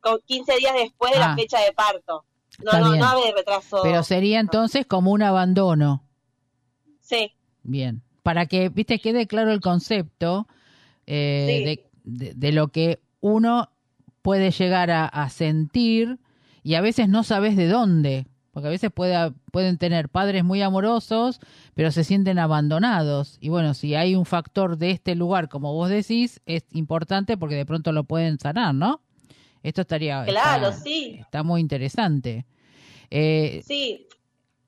[0.00, 1.28] con 15 días después de Ah.
[1.28, 2.24] la fecha de parto.
[2.62, 3.00] No, Está no, bien.
[3.00, 3.80] no hay retraso.
[3.82, 6.04] Pero sería entonces como un abandono.
[7.00, 8.02] Sí, Bien.
[8.22, 10.46] Para que, viste, quede claro el concepto
[11.06, 11.64] eh, Sí.
[11.64, 13.70] de, de- de lo que uno
[14.22, 16.18] puede llegar a, a sentir
[16.62, 18.26] y a veces no sabes de dónde.
[18.52, 21.40] Porque a veces puede, pueden tener padres muy amorosos,
[21.74, 23.36] pero se sienten abandonados.
[23.40, 27.56] Y bueno, si hay un factor de este lugar, como vos decís, es importante porque
[27.56, 29.00] de pronto lo pueden sanar, ¿no?
[29.64, 30.24] Esto estaría.
[30.26, 31.16] Claro, está- sí.
[31.18, 32.46] Está muy interesante.
[33.10, 34.06] Eh, sí,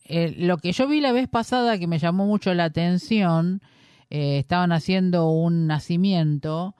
[0.06, 3.60] eh, lo que yo vi la vez pasada que me llamó mucho la atención,
[4.10, 6.74] eh, estaban haciendo un nacimiento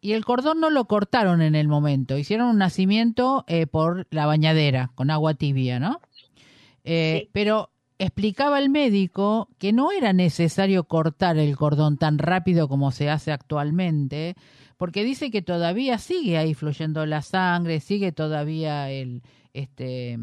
[0.00, 4.90] y el cordón no lo cortaron en el momento, hicieron un nacimiento por la bañadera
[4.94, 6.00] con agua tibia, ¿no?
[6.84, 7.28] Sí.
[7.32, 13.10] Pero explicaba el médico que no era necesario cortar el cordón tan rápido como se
[13.10, 14.36] hace actualmente,
[14.80, 19.20] porque dice que todavía sigue ahí fluyendo la sangre, sigue todavía el,
[19.52, 20.18] este,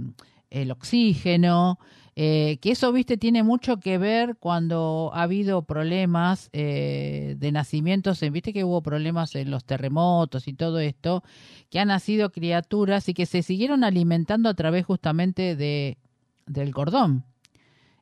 [0.50, 1.78] el oxígeno,
[2.16, 8.24] eh, que eso, viste, tiene mucho que ver cuando ha habido problemas eh, de nacimientos,
[8.24, 11.24] en- viste que hubo problemas en los terremotos y todo esto,
[11.70, 16.00] que han nacido criaturas y que se siguieron alimentando a través justamente de,
[16.48, 17.26] del cordón.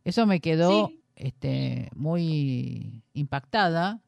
[0.06, 1.02] Eso me quedó Sí.
[1.18, 4.00] este, muy impactada,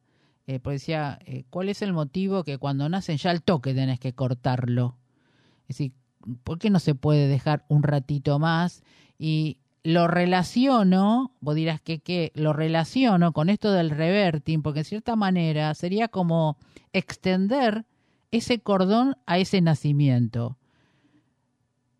[0.47, 4.13] porque decía, eh, ¿cuál es el motivo que cuando nacen ya al toque tenés que
[4.13, 4.95] cortarlo?
[5.63, 5.91] Es decir,
[6.43, 8.81] ¿por qué no se puede dejar un ratito más?
[9.19, 14.85] Y lo relaciono, vos dirás que qué, lo relaciono con esto del reverting, porque en
[14.85, 16.57] cierta manera sería como
[16.93, 17.85] extender
[18.31, 20.57] ese cordón a ese nacimiento.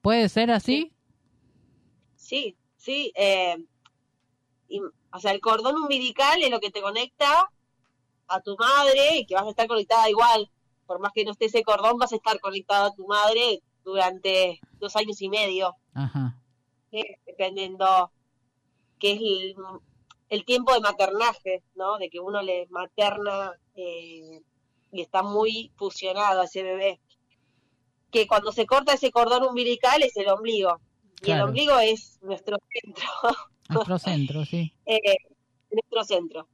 [0.02, 0.94] ¿Puede ser así?
[2.16, 3.12] sí, sí.
[3.16, 3.58] eh,
[4.70, 4.80] y-
[5.12, 7.50] o sea, el cordón umbilical es lo que te conecta
[8.28, 10.50] a tu madre y que vas a estar conectada igual.
[10.86, 14.60] Por más que no esté ese cordón, vas a estar conectada a tu madre durante
[14.74, 15.76] dos años y medio.
[15.94, 16.42] Ajá.
[17.26, 18.12] dependiendo
[19.00, 19.56] que es el,
[20.30, 21.98] el tiempo de maternaje, ¿no?
[21.98, 24.42] De que uno le materna eh,
[24.92, 27.00] y está muy fusionado a ese bebé.
[28.12, 30.80] Que cuando se corta ese cordón umbilical es el ombligo.
[31.22, 33.10] Y el ombligo es nuestro centro,
[33.70, 34.74] Nuestro centro, sí.
[34.86, 35.18] eh,
[35.72, 36.48] nuestro centro.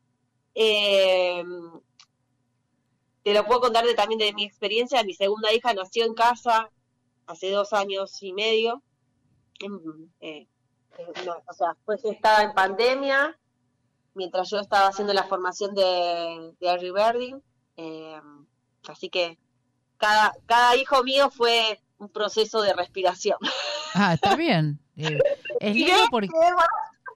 [0.55, 1.43] Eh,
[3.23, 5.03] te lo puedo contar de- también de mi experiencia.
[5.03, 6.69] Mi segunda hija nació en casa
[7.25, 8.81] hace dos años y medio.
[9.59, 10.47] En- eh,
[11.25, 13.37] no, o sea, fue gestada en pandemia,
[14.13, 17.41] mientras yo estaba haciendo la formación de, de early birding.
[17.77, 18.19] eh,
[18.87, 19.39] así que
[19.97, 23.37] cada, cada hijo mío fue un proceso de respiración.
[23.95, 24.79] Ah, está bien.
[24.97, 25.17] Eh,
[25.61, 26.27] es lindo porque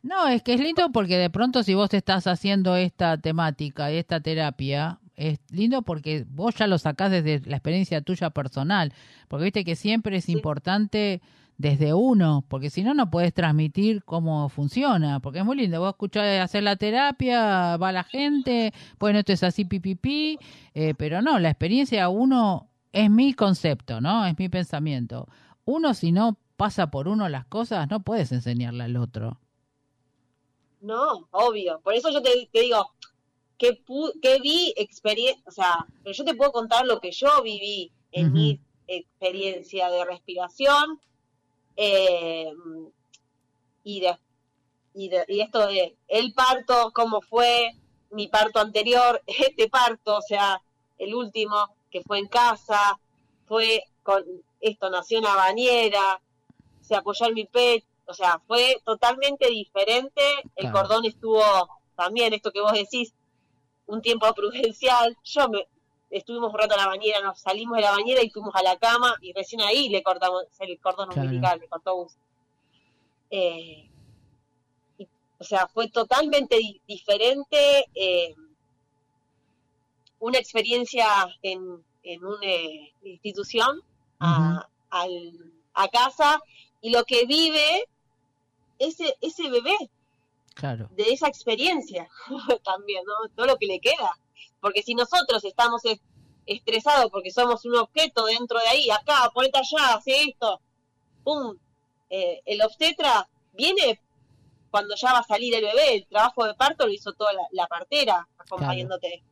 [0.03, 3.97] no, es que es lindo porque de pronto si vos estás haciendo esta temática y
[3.97, 8.93] esta terapia, es lindo porque vos ya lo sacás desde la experiencia tuya personal,
[9.27, 10.33] porque viste que siempre es Sí.
[10.33, 11.21] importante
[11.57, 15.89] desde uno, porque si no no puedes transmitir cómo funciona, porque es muy lindo, vos
[15.89, 20.37] escuchás hacer la terapia, va la gente, bueno, esto es así pipipi,
[20.75, 24.25] eh, pero no, la experiencia uno es mi concepto, ¿no?
[24.27, 25.27] Es mi pensamiento.
[25.65, 29.39] Uno si no pasa por uno las cosas, no puedes enseñarle al otro.
[30.81, 31.79] No, obvio.
[31.81, 32.91] Por eso yo te, te digo,
[33.57, 37.41] que, pu- que vi experiencia, o sea, pero yo te puedo contar lo que yo
[37.41, 40.99] viví en mi experiencia de respiración
[41.75, 42.53] eh,
[43.83, 44.17] y, de,
[44.93, 47.71] y, de- y esto de el parto, cómo fue,
[48.11, 50.61] mi parto anterior, este parto, o sea,
[50.97, 52.99] el último que fue en casa,
[53.47, 54.23] fue con
[54.59, 56.21] esto, nació en la bañera,
[56.81, 60.21] se apoyó en mi pecho, o sea, fue totalmente diferente,
[60.55, 60.77] el Claro.
[60.87, 61.43] cordón estuvo
[61.95, 63.13] también, esto que vos decís,
[63.85, 65.67] un tiempo prudencial, yo me,
[66.09, 68.77] estuvimos un rato en la bañera, nos salimos de la bañera y fuimos a la
[68.77, 71.21] cama y recién ahí le cortamos el cordón Claro.
[71.23, 72.13] umbilical, le cortó Gus.
[73.29, 73.89] Eh,
[74.97, 75.07] y,
[75.39, 78.35] o sea, fue totalmente di- diferente, eh,
[80.19, 81.05] una experiencia
[81.41, 83.81] en, en una eh, institución
[84.19, 86.39] a, al- a casa
[86.81, 87.87] y lo que vive
[88.79, 89.75] ese, ese bebé
[90.53, 92.09] Claro, de esa experiencia
[92.63, 93.29] también, ¿no?
[93.35, 94.11] Todo lo que le queda.
[94.59, 96.01] Porque si nosotros estamos es-
[96.45, 100.61] estresados porque somos un objeto dentro de ahí, acá, ponete allá, hace esto,
[101.23, 101.57] pum,
[102.09, 103.99] eh, el obstetra viene
[104.71, 107.41] cuando ya va a salir el bebé, el trabajo de parto lo hizo toda la,
[107.51, 109.23] la partera acompañándote.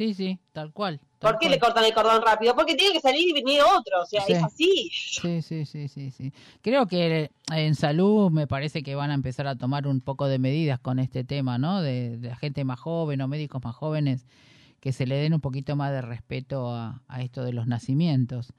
[0.00, 0.98] Sí, sí, tal cual.
[1.18, 1.50] tal ¿Por qué cual.
[1.52, 2.54] le cortan el cordón rápido?
[2.54, 4.32] Porque tiene que salir y venir otro, o sea, Sí.
[4.32, 4.90] es así.
[4.92, 6.32] Sí, sí, sí, sí, sí.
[6.62, 10.38] Creo que en salud me parece que van a empezar a tomar un poco de
[10.38, 11.82] medidas con este tema, ¿no?
[11.82, 14.26] De, de la gente más joven o médicos más jóvenes
[14.80, 18.54] que se le den un poquito más de respeto a, a esto de los nacimientos.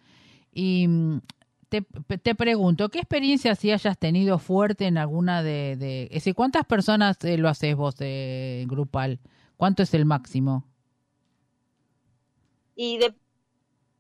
[0.53, 1.21] Y mm,
[1.69, 5.77] te, te pregunto, ¿qué experiencia si hayas tenido fuerte en alguna de...
[5.77, 9.19] de es decir, ¿Cuántas personas eh, lo haces vos eh, grupal?
[9.57, 10.65] ¿Cuánto es el máximo?
[12.83, 13.13] Y de,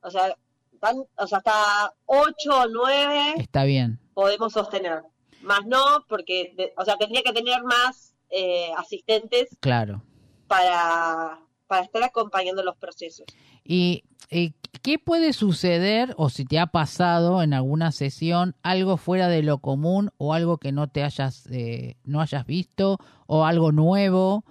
[0.01, 0.35] o sea,
[0.79, 5.03] tan- o sea, hasta 8 o 9 Está bien, podemos sostener.
[5.43, 10.01] Más no, porque, de- o sea, tendría que tener más eh, asistentes claro.
[10.47, 13.25] para, para estar acompañando los procesos.
[13.63, 19.27] ¿Y eh, qué puede suceder o si te ha pasado en alguna sesión algo fuera
[19.27, 23.71] de lo común o algo que no te hayas eh, no hayas visto o algo
[23.71, 24.43] nuevo?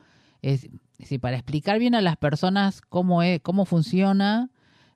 [0.43, 0.69] Es,
[1.01, 4.51] decir, para explicar bien a las personas cómo es, cómo funciona,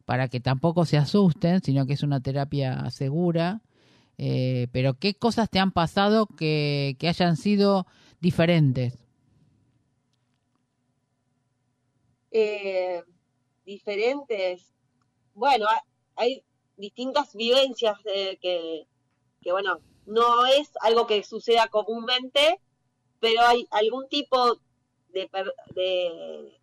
[0.05, 3.62] para que tampoco se asusten, sino que es una terapia segura.
[4.18, 7.86] Eh, pero qué cosas te han pasado que, que hayan sido
[8.20, 8.98] diferentes.
[12.30, 13.02] eh,
[13.64, 14.74] diferentes.
[15.34, 15.84] Bueno, ha-
[16.16, 16.44] hay
[16.76, 18.86] distintas vivencias que,
[19.40, 22.61] que, bueno, no es algo que suceda comúnmente,
[23.20, 24.59] pero hay algún tipo
[25.14, 25.30] de,
[25.74, 26.58] de,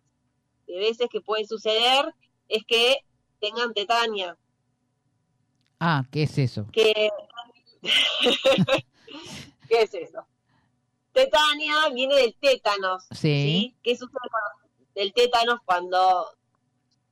[0.66, 2.14] de veces que puede suceder,
[2.48, 2.98] es que
[3.40, 4.36] tengan tetania,
[5.84, 6.66] Ah, ¿qué es eso?
[6.72, 7.10] que...
[9.68, 10.24] ¿Qué es eso?
[11.12, 13.74] Tetania viene del tétanos, Sí.
[13.82, 16.26] ¿Qué sucede con el tétanos cuando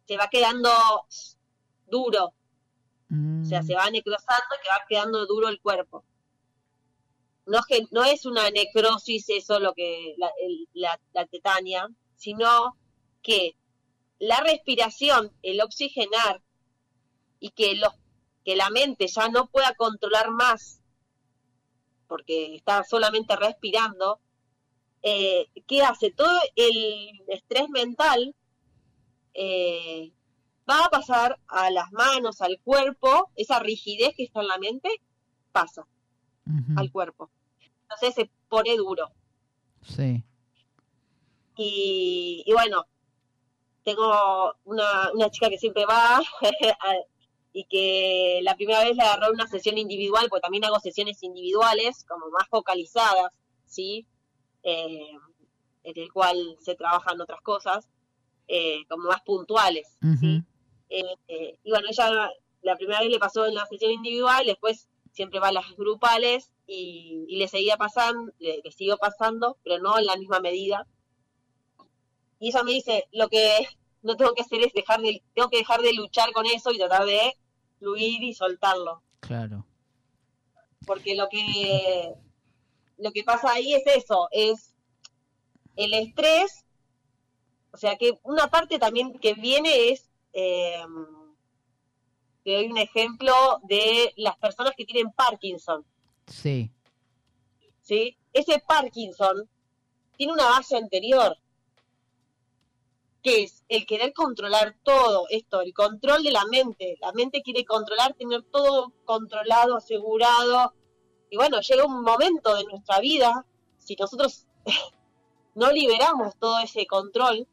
[0.07, 0.70] se va quedando
[1.88, 2.32] duro?
[3.09, 6.05] Mm, O sea, se va necrosando y que va quedando duro el cuerpo.
[7.47, 7.61] No,
[7.91, 10.68] no es una necrosis eso lo que la, el-
[11.12, 12.76] la tetania, sino
[13.22, 13.57] que
[14.18, 16.43] la respiración, el oxigenar
[17.41, 17.93] y que, los,
[18.45, 20.80] que la mente ya no pueda controlar más
[22.07, 24.20] porque está solamente respirando,
[25.03, 26.11] eh, ¿qué hace?
[26.11, 28.34] Todo el estrés mental
[29.32, 30.12] eh,
[30.68, 34.91] va a pasar a las manos, al cuerpo, esa rigidez que está en la mente,
[35.53, 35.86] pasa
[36.76, 37.30] al cuerpo.
[37.82, 39.11] Entonces se pone duro.
[39.82, 40.24] Sí.
[41.57, 42.86] Y, y bueno,
[43.84, 46.20] tengo una, una chica que siempre va
[47.53, 52.05] y que la primera vez le agarró una sesión individual, porque también hago sesiones individuales,
[52.05, 53.32] como más focalizadas,
[53.66, 54.07] ¿sí?
[54.62, 55.11] Eh,
[55.82, 57.88] en el cual se trabajan otras cosas,
[58.47, 59.97] eh, como más puntuales,
[60.91, 62.30] eh, y bueno, ella
[62.62, 66.53] la primera vez le pasó en la sesión individual, después siempre va a las grupales
[66.67, 70.87] y, y le seguía pasando, le, le siguió pasando, pero no en la misma medida.
[72.39, 73.69] Y ella me dice, lo que
[74.03, 76.79] no tengo que hacer es dejar de, tengo que dejar de luchar con eso y
[76.79, 77.37] tratar de
[77.79, 79.03] fluir y soltarlo.
[79.21, 79.67] Claro.
[80.87, 82.15] Porque lo que,
[82.99, 84.75] lo que pasa ahí es eso, es
[85.77, 86.65] el estrés,
[87.73, 90.83] o sea que una parte también que viene es, eh,
[92.45, 93.32] te doy un ejemplo
[93.64, 95.84] de las personas que tienen Parkinson,
[96.26, 96.70] Sí.
[97.82, 98.16] ¿sí?
[98.32, 99.49] Ese Parkinson
[100.16, 101.36] tiene una base anterior,
[103.22, 106.97] que es el querer controlar todo esto, el control de la mente.
[107.01, 110.72] La mente quiere controlar, tener todo controlado, asegurado.
[111.30, 113.45] Y bueno, llega un momento de nuestra vida,
[113.78, 114.47] si nosotros
[115.55, 117.47] no liberamos todo ese control,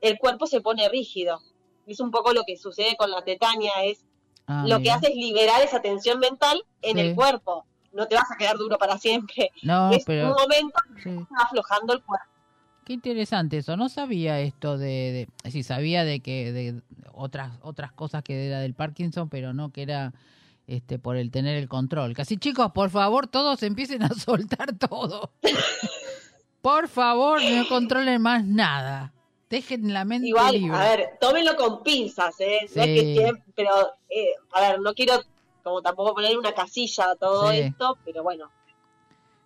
[0.00, 1.42] el cuerpo se pone rígido.
[1.86, 4.04] Es un poco lo que sucede con la tetania, es
[4.48, 7.00] Ah, lo que hace es liberar esa tensión mental en Sí.
[7.00, 7.66] el cuerpo.
[7.92, 9.50] No te vas a quedar duro para siempre.
[9.62, 11.10] No, es pero un momento que sí.
[11.16, 12.26] va aflojando el cuerpo.
[12.84, 13.76] qué interesante eso.
[13.76, 16.80] No sabía esto de, de decir, sabía de que de
[17.12, 20.12] otras otras cosas que era del Parkinson, pero no que era
[20.68, 22.14] este por el tener el control.
[22.14, 25.32] Casi chicos, por favor, todos empiecen a soltar todo.
[26.62, 29.12] por favor, no controlen más nada.
[29.48, 30.76] Dejen la mente Igual, libre.
[30.76, 32.60] a ver, tómenlo con pinzas, ¿eh?
[32.74, 32.94] No es Sí.
[32.94, 33.70] que siempre, pero,
[34.10, 35.14] eh, a ver, no quiero
[35.62, 37.58] como tampoco poner una casilla a todo Sí.
[37.58, 38.50] esto, pero bueno.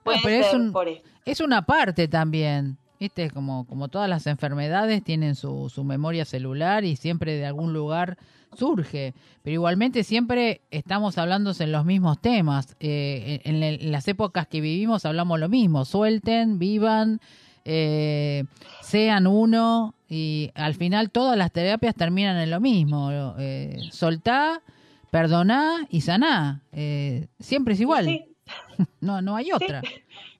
[0.02, 1.08] Puede pero es un- por esto.
[1.24, 2.76] Es una parte también.
[2.98, 3.30] ¿Viste?
[3.30, 8.18] Como, como todas las enfermedades tienen su, su memoria celular y siempre de algún lugar
[8.58, 9.14] surge.
[9.42, 12.76] Pero igualmente siempre estamos hablando en los mismos temas.
[12.78, 15.86] Eh, en, en- en las épocas que vivimos hablamos lo mismo.
[15.86, 17.22] Suelten, vivan,
[17.64, 18.44] eh,
[18.82, 23.10] sean uno y al final todas las terapias terminan en lo mismo.
[23.38, 24.62] Eh, soltá,
[25.10, 26.62] perdoná y saná.
[26.72, 28.04] Eh, siempre es igual.
[28.06, 28.24] Sí,
[29.00, 29.82] No, no hay otra.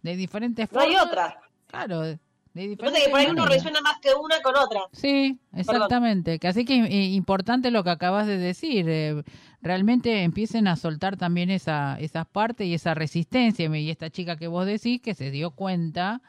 [0.03, 1.07] De diferentes no hay formas.
[1.07, 1.41] otra.
[1.66, 2.18] Claro, de
[2.55, 4.81] diferentes que por ahí uno resuena más que una con otra.
[4.93, 6.39] Sí, exactamente.
[6.41, 8.87] Que así que eh, importante lo que acabas de decir.
[8.89, 9.23] eh,
[9.62, 13.66] realmente empiecen a soltar también esa, esas partes y esa resistencia.
[13.77, 16.23] Y esta chica que vos decís que se dio cuenta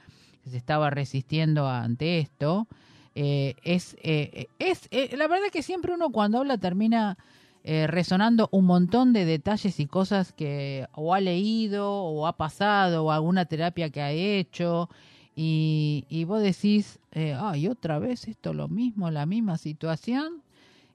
[0.43, 2.67] que se estaba resistiendo ante esto.
[3.15, 7.17] eh, es, eh, es eh, la verdad que siempre uno cuando habla termina
[7.63, 13.03] eh, resonando un montón de detalles y cosas que o ha leído o ha pasado
[13.05, 14.89] o alguna terapia que ha hecho
[15.35, 20.41] y, y vos decís, eh, ay, otra vez esto lo mismo, la misma situación.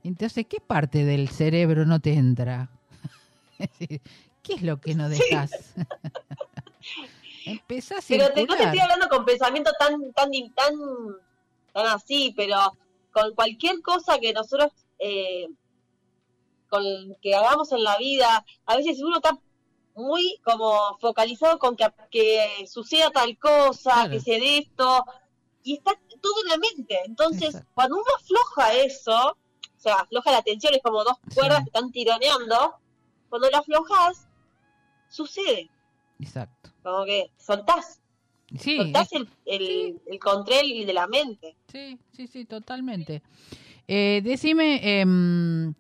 [0.04, 2.68] Entonces, ¿qué parte del cerebro no te entra?
[3.78, 5.74] ¿Qué es lo que no dejas?
[7.46, 10.74] Empezás a Pero te- no te estoy hablando con pensamiento tan, tan, tan,
[11.72, 12.56] tan así, pero
[13.12, 15.46] con cualquier cosa que nosotros, eh,
[16.68, 16.82] con
[17.22, 19.38] que hagamos en la vida, a veces uno está
[19.94, 24.10] muy como focalizado con que, que suceda tal cosa, Claro.
[24.10, 25.04] que se dé esto,
[25.62, 27.00] y está todo en la mente.
[27.06, 27.70] Entonces, Exacto.
[27.74, 31.64] cuando uno afloja eso, o sea, afloja la tensión, es como dos cuerdas Sí.
[31.64, 32.74] que están tironeando,
[33.28, 34.26] cuando lo aflojas,
[35.08, 35.70] sucede,
[36.20, 36.70] Exacto.
[36.82, 38.00] como que soltás.
[38.58, 41.56] Sí, soltás el, el, el control de la mente.
[41.68, 43.22] Sí, sí, sí, totalmente.
[43.88, 45.74] Eh, decime, em,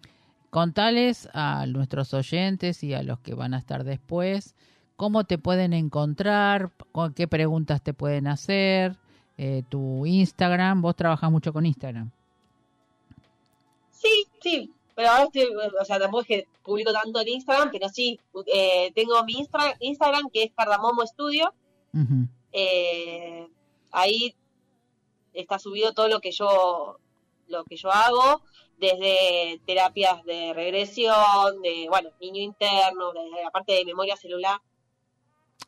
[0.50, 4.54] contales a nuestros oyentes y a los que van a estar después,
[4.96, 8.96] cómo te pueden encontrar, con qué preguntas te pueden hacer,
[9.38, 12.10] eh, tu Instagram, vos trabajas mucho con Instagram.
[13.90, 15.48] Sí, sí, pero ahora estoy,
[15.80, 18.20] o sea, tampoco es que publico tanto en Instagram, pero sí,
[18.52, 21.54] eh, tengo mi Instra- Instagram que es Cardamomo Studio,
[21.94, 22.28] Ujú.
[22.52, 23.46] eh,
[23.92, 24.34] ahí
[25.32, 26.98] está subido todo lo que yo
[27.48, 28.42] lo que yo hago
[28.78, 34.60] desde terapias de regresión de bueno niño interno de la parte de memoria celular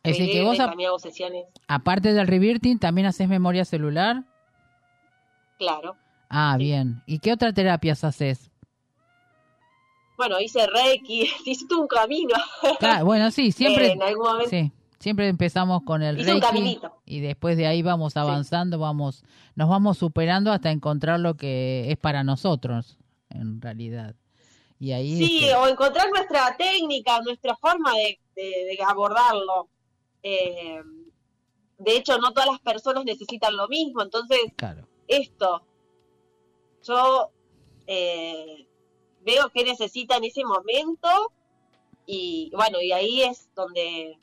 [0.03, 4.25] Es decir, que Regresa, vos, también hago sesiones aparte del reverting, también haces memoria celular.
[5.59, 5.97] claro
[6.31, 6.65] Ah, Sí.
[6.65, 7.03] bien.
[7.07, 8.51] ¿Y qué otras terapias haces?
[10.19, 12.35] Bueno hice reiki hice todo un camino.
[12.79, 14.51] Claro, bueno, sí, siempre, en algún momento.
[14.51, 17.01] sí, siempre empezamos con el hice Reiki caminito.
[17.07, 21.97] y después de ahí vamos avanzando, vamos, nos vamos superando hasta encontrar lo que es
[21.97, 22.99] para nosotros,
[23.31, 24.15] en realidad.
[24.81, 29.69] Y ahí Sí, este, o encontrar nuestra técnica, nuestra forma de, de- de abordarlo.
[30.23, 30.81] Eh,
[31.79, 35.63] de hecho, no todas las personas necesitan lo mismo, entonces claro, esto,
[36.85, 37.31] yo
[37.87, 38.68] eh,
[39.31, 41.09] veo qué necesita en ese momento
[42.07, 44.19] y bueno, y ahí es donde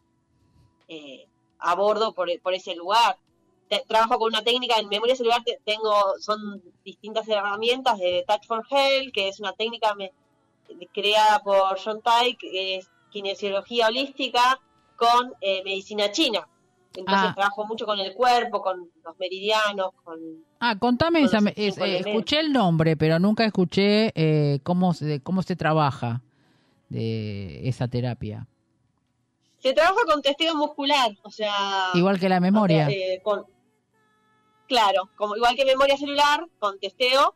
[0.88, 1.28] eh,
[1.60, 3.18] abordo por, por ese lugar.
[3.70, 8.46] Te- trabajo con una técnica en memoria celular, te- tengo, son distintas herramientas de Touch
[8.48, 10.12] for Health, que es una técnica me-
[10.94, 14.60] creada por John Tai, que es kinesiología holística
[14.96, 16.48] con eh, medicina china.
[16.96, 17.34] Entonces Ah.
[17.36, 20.18] trabajo mucho con el cuerpo, con los meridianos, con
[20.68, 25.22] Ah, contame Con esa, es- eh, escuché el nombre, pero nunca escuché eh, cómo se,
[25.22, 26.22] cómo se trabaja
[26.90, 28.48] de esa terapia.
[29.60, 31.90] Se trabaja con testeo muscular, o sea...
[31.94, 32.88] Igual que la memoria.
[32.88, 33.46] o sea, eh, con,
[34.68, 37.36] claro, como igual que memoria celular, con testeo,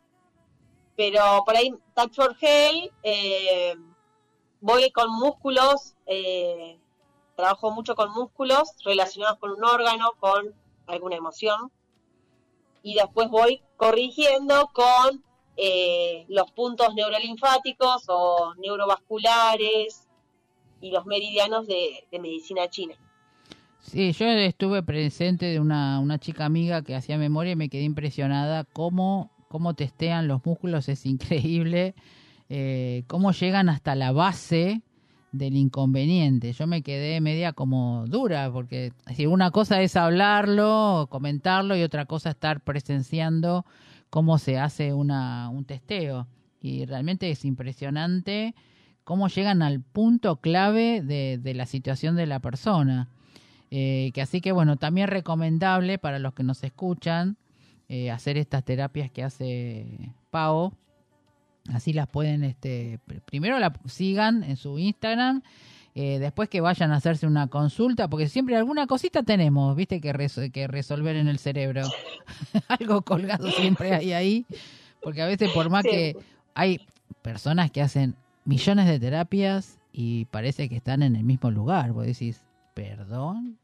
[0.96, 3.74] pero por ahí Touch for Hell, eh,
[4.60, 6.78] voy con músculos, eh,
[7.36, 10.52] trabajo mucho con músculos relacionados con un órgano, con
[10.86, 11.70] alguna emoción,
[12.82, 15.22] y después voy corrigiendo con
[15.56, 20.08] eh, los puntos neurolinfáticos o neurovasculares
[20.80, 22.94] y los meridianos de, medicina china.
[23.80, 27.82] Sí, yo estuve presente de una, una chica amiga que hacía memoria y me quedé
[27.82, 31.94] impresionada cómo, cómo testean los músculos, es increíble,
[32.48, 34.82] eh, cómo llegan hasta la base
[35.32, 36.52] del inconveniente.
[36.52, 42.06] Yo me quedé media como dura, porque decir, una cosa es hablarlo, comentarlo y otra
[42.06, 43.64] cosa estar presenciando
[44.10, 46.26] cómo se hace una, un testeo.
[46.60, 48.54] Y realmente es impresionante
[49.04, 53.08] cómo llegan al punto clave de, de la situación de la persona.
[53.70, 57.36] Eh, que así que bueno, también recomendable para los que nos escuchan
[57.88, 60.72] eh, hacer estas terapias que hace Pau.
[61.72, 65.42] Así las pueden, este, pr- primero la sigan en su Instagram,
[65.94, 70.12] eh, después que vayan a hacerse una consulta, porque siempre alguna cosita tenemos, viste, que,
[70.12, 71.82] res- que resolver en el cerebro.
[72.68, 74.46] Algo colgado siempre hay ahí,
[75.02, 75.90] porque a veces por más Sí.
[75.90, 76.16] que
[76.54, 76.80] hay
[77.22, 78.14] personas que hacen
[78.44, 82.40] millones de terapias y parece que están en el mismo lugar, vos decís,
[82.74, 83.58] perdón,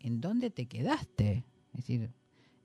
[0.00, 1.44] ¿en dónde te quedaste?
[1.74, 2.10] Es decir,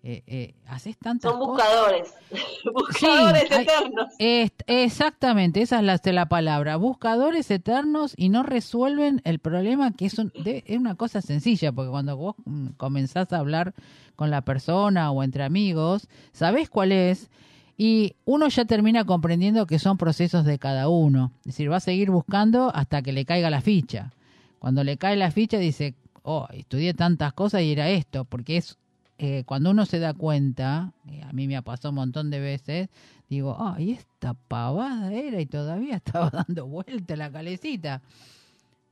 [0.06, 1.66] eh, eh, haces tantas Son cosas.
[1.66, 2.14] buscadores,
[2.74, 4.08] buscadores hay- eternos.
[4.20, 6.76] Est- exactamente, esa es la, de la palabra.
[6.76, 11.72] Buscadores eternos y no resuelven el problema que es, un- de- es una cosa sencilla,
[11.72, 13.74] porque cuando vos mm, comenzás a hablar
[14.16, 17.30] con la persona o entre amigos, sabés cuál es
[17.78, 21.32] y uno ya termina comprendiendo que son procesos de cada uno.
[21.40, 24.12] Es decir, va a seguir buscando hasta que le caiga la ficha.
[24.60, 28.78] Cuando le cae la ficha dice, oh, estudié tantas cosas y era esto, porque es
[29.26, 32.42] eh, cuando uno se da cuenta, eh, a mí me ha pasado un montón de
[32.42, 32.90] veces,
[33.30, 38.02] digo, ay, esta pavada era y todavía estaba dando vuelta la calecita.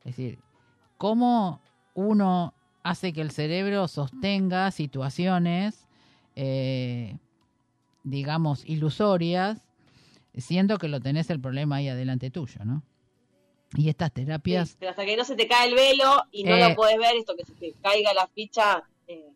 [0.04, 0.38] Es decir,
[0.96, 1.60] cómo
[1.94, 5.86] uno hace que el cerebro sostenga situaciones,
[6.34, 7.18] eh,
[8.02, 9.66] digamos, ilusorias,
[10.34, 12.82] siendo que lo tenés el problema ahí adelante tuyo, ¿no?
[13.76, 16.56] Y estas Sí, terapias, pero hasta que no se te cae el velo y no
[16.56, 16.70] Eh.
[16.70, 19.30] lo puedes ver, esto que se te caiga la ficha, eh,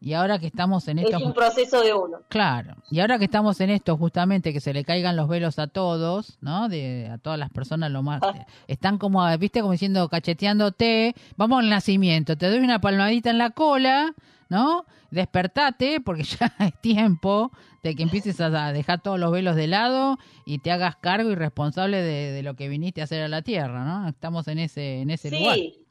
[0.00, 1.24] y ahora que estamos en es esto...
[1.24, 2.18] un proceso de uno.
[2.28, 5.66] Claro, y ahora que estamos en esto, justamente que se le caigan los velos a
[5.66, 6.68] todos, ¿no?
[6.68, 8.22] De, a todas las personas, lo más.
[8.22, 8.46] Ah.
[8.66, 13.50] Están como, viste, como diciendo, cacheteándote, vamos al nacimiento, te doy una palmadita en la
[13.50, 14.14] cola,
[14.48, 14.84] ¿no?
[15.10, 17.50] Despertate, porque ya es tiempo
[17.82, 21.36] de que empieces a dejar todos los velos de lado y te hagas cargo y
[21.36, 24.08] responsable de, de lo que viniste a hacer a la tierra, ¿no?
[24.08, 25.54] Estamos en ese, en ese lugar.
[25.54, 25.86] Sí.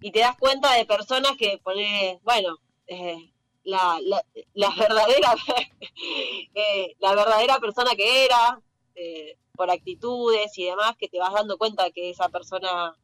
[0.00, 3.32] Y te das cuenta de personas que pone, bueno, eh,
[3.64, 4.22] la, la,
[4.52, 5.34] la verdadera
[6.54, 8.60] eh, la verdadera persona que era,
[8.94, 12.94] eh, por actitudes y demás, que te vas dando cuenta que esa persona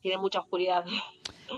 [0.00, 0.84] tiene mucha oscuridad.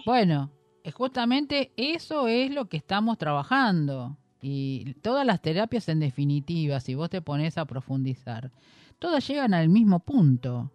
[0.05, 0.51] Bueno,
[0.95, 4.17] justamente eso es lo que estamos trabajando.
[4.43, 8.51] Y todas las terapias en definitiva, si vos te pones a profundizar,
[8.99, 10.73] todas llegan al mismo punto,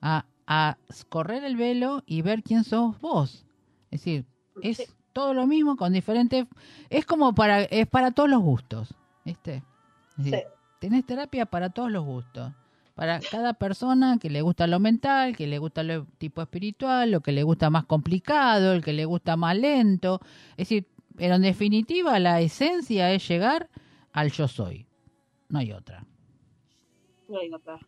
[0.00, 0.76] a, a
[1.08, 3.46] correr el velo y ver quién sos vos.
[3.90, 4.26] Es decir,
[4.62, 4.94] es.
[5.18, 6.46] Todo lo mismo con diferentes...
[6.90, 7.62] Es como para...
[7.64, 8.94] Es para todos los gustos,
[9.24, 9.64] ¿viste?
[10.16, 10.42] Es decir, Sí.
[10.78, 12.52] tenés terapia para todos los gustos.
[12.94, 17.20] Para cada persona que le gusta lo mental, que le gusta lo tipo espiritual, lo
[17.20, 20.20] que le gusta más complicado, el que le gusta más lento.
[20.52, 23.68] Es decir, pero en definitiva la esencia es llegar
[24.12, 24.86] al yo soy.
[25.48, 26.04] No hay otra.
[27.28, 27.78] No hay otra.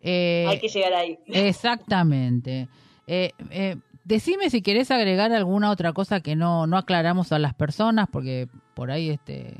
[0.00, 1.16] Eh, Hay que llegar ahí.
[1.26, 2.68] Exactamente.
[3.06, 3.76] Eh, eh,
[4.10, 8.48] decime si querés agregar alguna otra cosa que no, no aclaramos a las personas, porque
[8.74, 9.56] por ahí este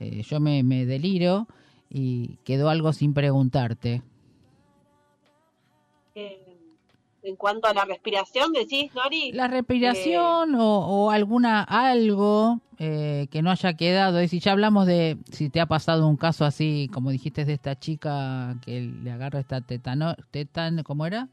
[0.00, 1.46] eh, yo me, me deliro
[1.88, 4.02] y quedó algo sin preguntarte.
[6.16, 6.40] Eh,
[7.22, 9.30] en cuanto a la respiración, decís, Nori.
[9.32, 14.18] La respiración o, o alguna algo eh, que no haya quedado.
[14.18, 17.52] Es decir, ya hablamos de si te ha pasado un caso así, como dijiste de
[17.52, 21.28] esta chica que le agarra esta tetano, tetan, ¿cómo era?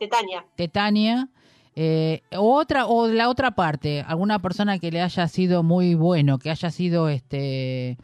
[0.00, 0.44] Tetania.
[0.56, 1.28] Tetania.
[1.76, 6.38] Eh, o otra o la otra parte, alguna persona que le haya sido muy bueno,
[6.38, 7.96] que haya sido este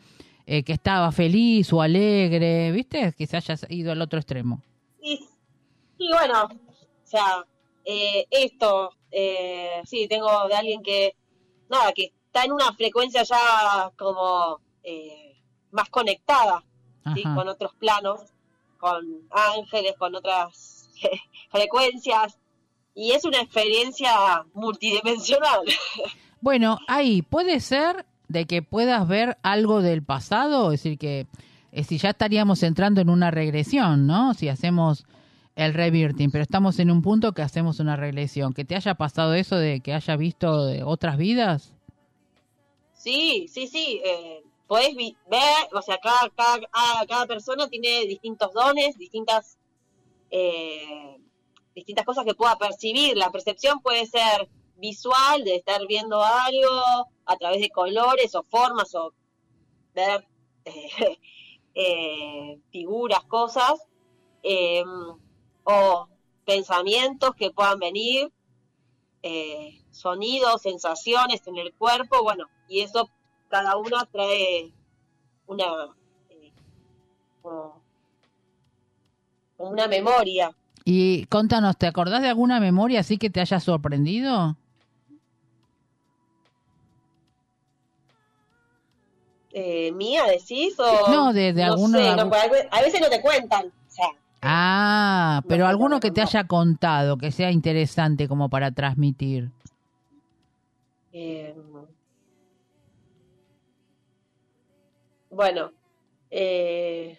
[0.46, 3.12] eh, que estaba feliz o alegre, ¿viste?
[3.18, 4.62] Que se haya ido al otro extremo.
[5.02, 5.20] Y,
[5.98, 7.44] y bueno, o sea,
[7.88, 11.14] eh, esto, eh, sí, tengo de alguien que,
[11.68, 15.36] nada, que está en una frecuencia ya como eh,
[15.70, 16.64] más conectada,
[17.14, 17.22] ¿sí?
[17.22, 18.20] Con otros planos,
[18.78, 20.90] con ángeles, con otras
[21.50, 22.40] frecuencias,
[22.96, 25.60] y es una experiencia multidimensional.
[26.40, 31.26] Bueno, ahí puede ser de que puedas ver algo del pasado, es decir, que
[31.72, 34.32] eh, si ya estaríamos entrando en una regresión, ¿no?
[34.34, 35.06] Si hacemos
[35.56, 39.34] el reverting, pero estamos en un punto que hacemos una regresión, que te haya pasado
[39.34, 41.72] eso de que haya visto de otras vidas.
[42.92, 44.00] Sí, sí, sí.
[44.04, 45.40] Eh, podés vi- ver,
[45.72, 49.56] o sea, cada, cada, cada- cada persona tiene distintos dones, distintas,
[50.30, 51.16] eh,
[51.76, 53.16] distintas cosas que pueda percibir.
[53.16, 58.94] La percepción puede ser visual, de estar viendo algo a través de colores o formas
[58.94, 59.12] o
[59.94, 60.26] ver
[61.74, 63.86] eh, figuras, cosas,
[64.42, 64.82] eh,
[65.64, 66.08] o
[66.44, 68.32] pensamientos que puedan venir,
[69.22, 73.10] eh, sonidos, sensaciones en el cuerpo, bueno, y eso
[73.48, 74.72] cada una trae
[75.46, 75.64] una
[76.30, 76.52] eh,
[79.58, 80.54] una memoria.
[80.88, 84.56] Y contanos, ¿te acordás de alguna memoria así que te haya sorprendido?
[89.52, 90.78] Eh, ¿Mía decís?
[90.78, 93.66] O, No, de- de alguna- sé, no, porque a veces no te cuentan.
[93.66, 94.06] O sea,
[94.42, 99.50] Ah, pero No, alguno no, que te haya contado, que sea interesante como para transmitir.
[101.12, 101.52] Eh,
[105.30, 105.72] bueno,
[106.30, 107.18] eh,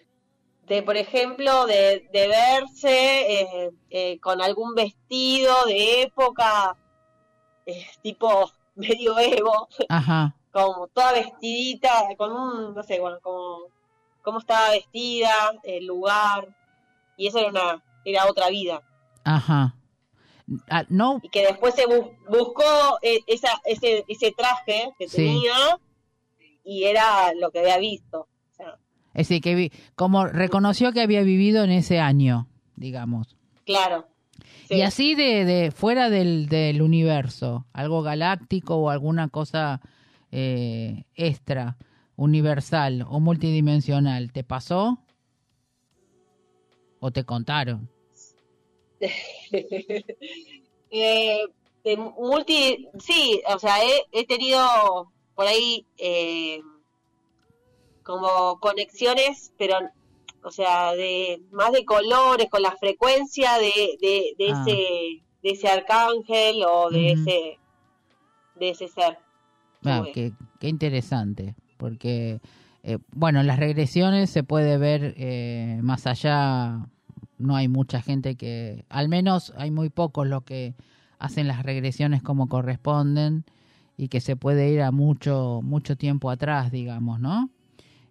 [0.68, 6.76] de por ejemplo, de, de verse eh, eh, con algún vestido de época
[7.66, 10.34] eh, tipo medioevo, Ajá.
[10.52, 13.66] como toda vestidita, con un, no sé, bueno, como
[14.22, 16.48] cómo estaba vestida, el lugar,
[17.16, 18.82] y eso era una, era otra vida.
[19.24, 19.74] Ajá.
[20.70, 25.16] Ah, no, y que después se bu- buscó esa, ese, ese traje que Sí.
[25.16, 25.78] tenía
[26.64, 28.28] y era lo que había visto.
[29.18, 32.46] Es decir, que vi- como reconoció que había vivido en ese año,
[32.76, 33.36] digamos.
[33.64, 34.06] claro.
[34.68, 34.76] Sí.
[34.76, 39.80] Y así de, de fuera del, del universo, algo galáctico o alguna cosa
[40.30, 41.76] eh, extra,
[42.16, 44.98] universal o multidimensional, ¿te pasó?
[47.00, 47.88] ¿O te contaron?
[50.90, 51.40] Eh,
[51.84, 56.60] de multi, sí, o sea, he, he tenido por ahí eh,
[58.08, 59.76] como conexiones, pero,
[60.42, 64.64] o sea, de más de colores, con la frecuencia de, de, de Ah.
[64.66, 67.58] ese de ese arcángel o de ese
[68.58, 69.18] de ese ser.
[69.84, 70.32] Ah, qué
[70.62, 72.40] interesante, porque,
[72.82, 76.86] eh, bueno, las regresiones se puede ver eh, más allá,
[77.36, 80.74] no hay mucha gente que, al menos hay muy pocos los que
[81.18, 83.44] hacen las regresiones como corresponden
[83.98, 87.50] y que se puede ir a mucho, mucho tiempo atrás, digamos, ¿no?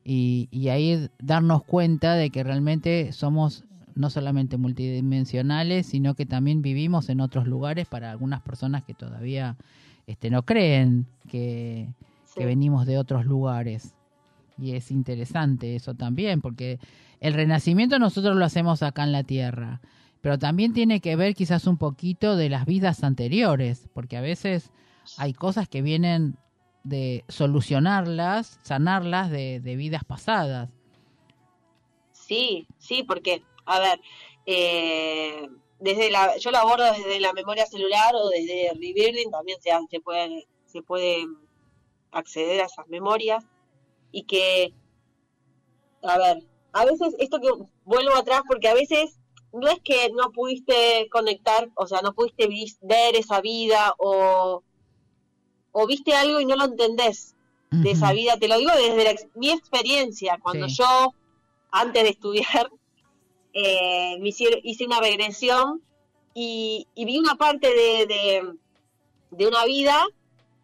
[0.10, 6.62] Y, y ahí darnos cuenta de que realmente somos no solamente multidimensionales, sino que también
[6.62, 9.58] vivimos en otros lugares para algunas personas que todavía
[10.06, 11.90] este, no creen que,
[12.24, 12.40] Sí.
[12.40, 13.96] que venimos de otros lugares.
[14.58, 16.80] Y es interesante eso también, porque
[17.20, 19.82] el renacimiento nosotros lo hacemos acá en la Tierra,
[20.22, 24.72] pero también tiene que ver quizás un poquito de las vidas anteriores, porque a veces
[25.18, 26.36] hay cosas que vienen
[26.84, 30.70] de solucionarlas, sanarlas de, de vidas pasadas.
[32.12, 34.02] Sí, sí, porque, a ver,
[34.46, 35.48] eh,
[35.80, 40.00] desde la, yo lo abordo desde la memoria celular o desde Rebirthing, también se, se
[40.00, 41.26] puede, se puede
[42.12, 43.46] acceder a esas memorias
[44.12, 44.74] y que,
[46.02, 47.50] a ver, a veces esto que
[47.86, 49.20] vuelvo atrás porque a veces
[49.54, 52.48] no es que no pudiste conectar, o sea, no pudiste
[52.82, 54.64] ver esa vida o,
[55.72, 57.36] o viste algo y no lo entendés
[57.70, 60.76] de esa vida, te lo digo desde la mi experiencia, cuando Sí.
[60.78, 61.14] yo,
[61.72, 62.72] antes de estudiar,
[63.54, 65.82] eh, me hice, hice una regresión
[66.34, 68.54] y, y vi una parte de, de,
[69.32, 70.06] de una vida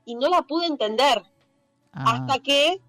[0.06, 1.24] y no la pude entender
[1.96, 2.80] Ah, hasta que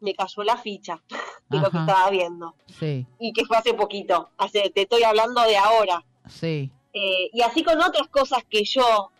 [0.00, 1.02] me cayó la ficha
[1.48, 2.54] de lo que estaba viendo.
[2.78, 6.04] Sí, y que fue hace poquito, hace, te estoy hablando de ahora.
[6.28, 9.10] sí, Eh, y así con otras cosas que yo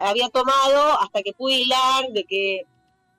[0.00, 2.62] había tomado hasta que pude hilar de que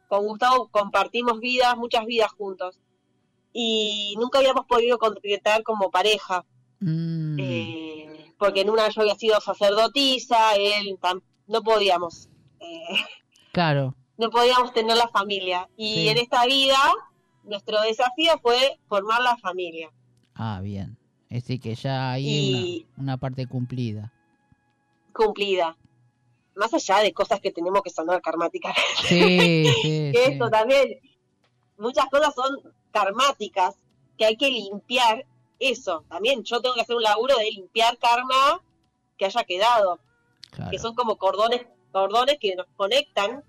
[0.08, 2.80] con Gustavo compartimos vidas, muchas vidas juntos.
[3.54, 6.46] Y nunca habíamos podido concretar como pareja,
[6.82, 10.98] Mm, eh, porque en una yo había sido sacerdotisa, él
[11.48, 12.30] no podíamos,
[12.62, 12.96] eh,
[13.52, 15.68] claro, no podíamos tener la familia.
[15.76, 16.10] Y Sí.
[16.10, 16.78] en esta vida,
[17.44, 19.92] nuestro desafío fue formar la familia.
[20.36, 20.96] ah, bien.
[21.30, 24.12] Es decir, que ya hay Y- una, una parte cumplida.
[25.14, 25.76] cumplida.
[26.60, 28.76] Más allá de cosas que tenemos que sanar karmáticas.
[29.08, 30.32] Sí, sí, que sí.
[30.32, 31.00] esto también,
[31.78, 32.60] muchas cosas son
[32.92, 33.76] karmáticas,
[34.18, 35.26] que hay que limpiar
[35.58, 36.04] eso.
[36.10, 38.62] También yo tengo que hacer un laburo de limpiar karma
[39.18, 40.00] que haya quedado,
[40.52, 40.70] claro.
[40.70, 43.42] que son como cordones, cordones que nos conectan,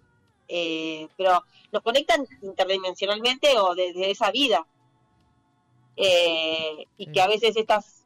[0.46, 1.42] eh, pero
[1.72, 4.66] nos conectan interdimensionalmente o desde esa vida.
[5.96, 8.04] Eh, y que a veces estas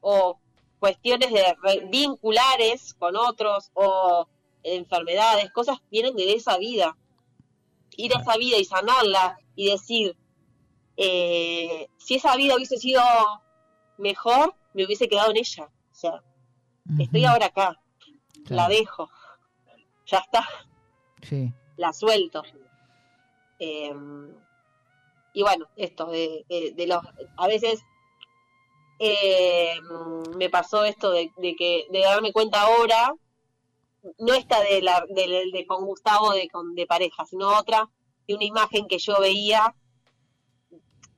[0.00, 0.38] o
[0.78, 4.28] cuestiones de re- vinculares con otros o
[4.62, 6.96] enfermedades, cosas vienen de esa vida.
[7.96, 10.16] Ir a esa vida y sanarla y decir,
[10.96, 13.02] eh, si esa vida hubiese sido
[13.98, 15.64] mejor, me hubiese quedado en ella.
[15.92, 16.22] O sea,
[16.98, 17.80] estoy ahora acá,
[18.48, 19.08] la dejo,
[20.06, 20.46] ya está,
[21.22, 22.42] Sí, la suelto.
[23.58, 23.92] Eh,
[25.32, 27.02] y bueno, esto de, de- de los,
[27.36, 27.82] a veces
[28.98, 29.74] eh,
[30.36, 33.14] me pasó esto de, de que de darme cuenta ahora,
[34.18, 37.88] no esta de la de, de con Gustavo de, con, de pareja, sino otra
[38.26, 39.74] de una imagen que yo veía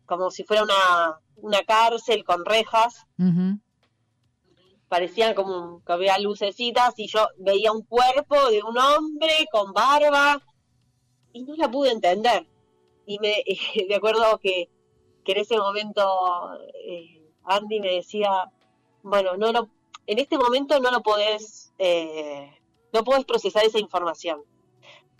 [0.06, 3.06] como si fuera una, una cárcel con rejas
[4.88, 10.42] parecían como que había lucecitas y yo veía un cuerpo de un hombre con barba
[11.32, 12.46] y no la pude entender.
[13.06, 13.44] Y me,
[13.88, 14.70] de acuerdo que,
[15.24, 16.02] que en ese momento
[16.86, 17.17] eh,
[17.49, 18.51] Andy me decía,
[19.03, 19.68] bueno, no lo,
[20.07, 22.51] en este momento no lo podés, eh,
[22.92, 24.42] no podés procesar esa información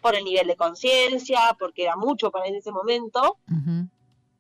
[0.01, 3.39] por el nivel de conciencia, porque era mucho para en ese momento,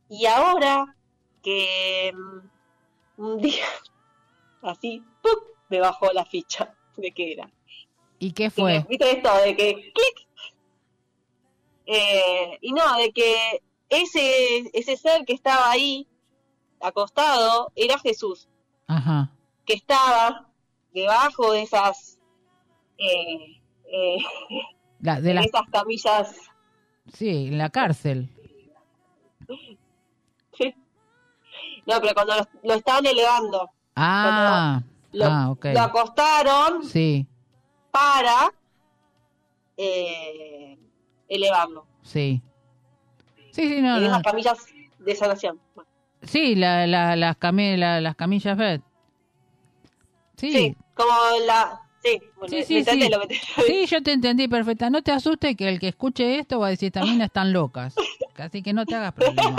[0.08, 0.96] y ahora
[1.42, 3.64] que mm, un día
[4.62, 5.40] así, ¡pum!
[5.68, 7.50] me bajó la ficha de qué era.
[8.18, 8.84] ¿Y qué fue?
[8.88, 10.28] ¿Viste esto de que clic?
[11.86, 16.06] Eh, y no, de que ese, ese ser que estaba ahí,
[16.80, 18.48] acostado, era Jesús,
[18.86, 19.30] Ajá,
[19.64, 20.48] que estaba
[20.92, 22.18] debajo de esas,
[22.98, 23.60] eh,
[23.92, 24.18] eh,
[25.00, 26.36] la, de de la, esas camillas.
[27.12, 28.30] sí, en la cárcel.
[31.86, 37.26] No, pero cuando lo, lo estaban elevando, Ah, lo, Ah, lo acostaron Sí,
[37.90, 38.52] para
[39.76, 40.78] eh,
[41.28, 41.86] elevarlo.
[42.02, 42.42] sí.
[43.52, 44.08] Sí, sí, no, en no.
[44.08, 44.58] esas camillas
[44.98, 45.58] de sanación.
[46.22, 48.80] Sí, la, la- las, cami- la- las camillas FED.
[50.36, 50.76] Sí, sí.
[50.94, 51.10] como
[51.46, 51.80] la...
[52.02, 53.12] Sí, bueno, Sí, sí, ¿me entendés sí.
[53.12, 54.88] lo que te Sí, yo te entendí perfecta.
[54.88, 57.94] No te asustes que el que escuche esto va a decir, minas están locas.
[58.36, 59.56] Así que no te hagas problema.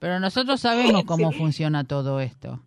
[0.00, 2.60] Pero nosotros sabemos cómo funciona todo esto.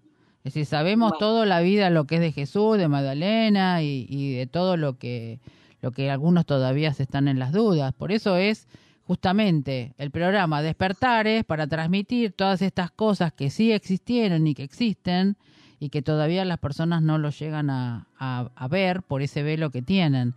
[0.43, 1.20] Es decir, sabemos Bueno.
[1.20, 4.97] toda la vida, lo que es de Jesús, de Magdalena y, y de todo lo
[4.97, 5.39] que,
[5.82, 7.93] lo que algunos todavía se están en las dudas.
[7.93, 8.68] Por eso es
[9.10, 15.36] justamente el programa Despertares para transmitir todas estas cosas que sí existieron y que existen
[15.80, 19.72] y que todavía las personas no lo llegan a, a- a ver por ese velo
[19.72, 20.36] que tienen.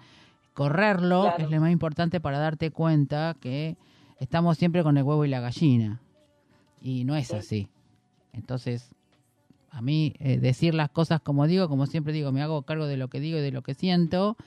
[0.55, 1.45] Correrlo Claro.
[1.45, 3.77] es lo más importante para darte cuenta que
[4.19, 6.01] estamos siempre con el huevo y la gallina.
[6.81, 7.37] Y no es Sí.
[7.37, 7.69] así.
[8.33, 8.89] Entonces,
[9.71, 12.97] a mí eh, decir las cosas como digo, como siempre digo, me hago cargo de
[12.97, 14.39] lo que digo y de lo que siento,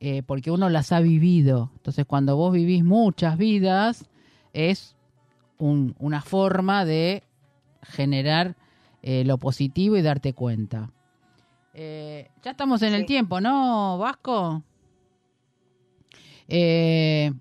[0.00, 1.70] eh, porque uno las ha vivido.
[1.76, 4.06] Entonces, cuando vos vivís muchas vidas,
[4.52, 4.96] es
[5.58, 7.22] un- una forma de
[7.82, 8.56] generar
[9.02, 10.90] eh, lo positivo y darte cuenta.
[11.74, 14.62] Eh, ya estamos en el tiempo, ¿no, Vasco?
[16.48, 17.32] Eh,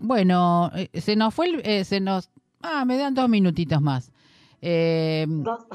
[0.00, 2.30] bueno, eh, se nos fue, el- eh, se nos...
[2.62, 4.10] Ah, me dan dos minutitos más.
[5.28, 5.66] Dos-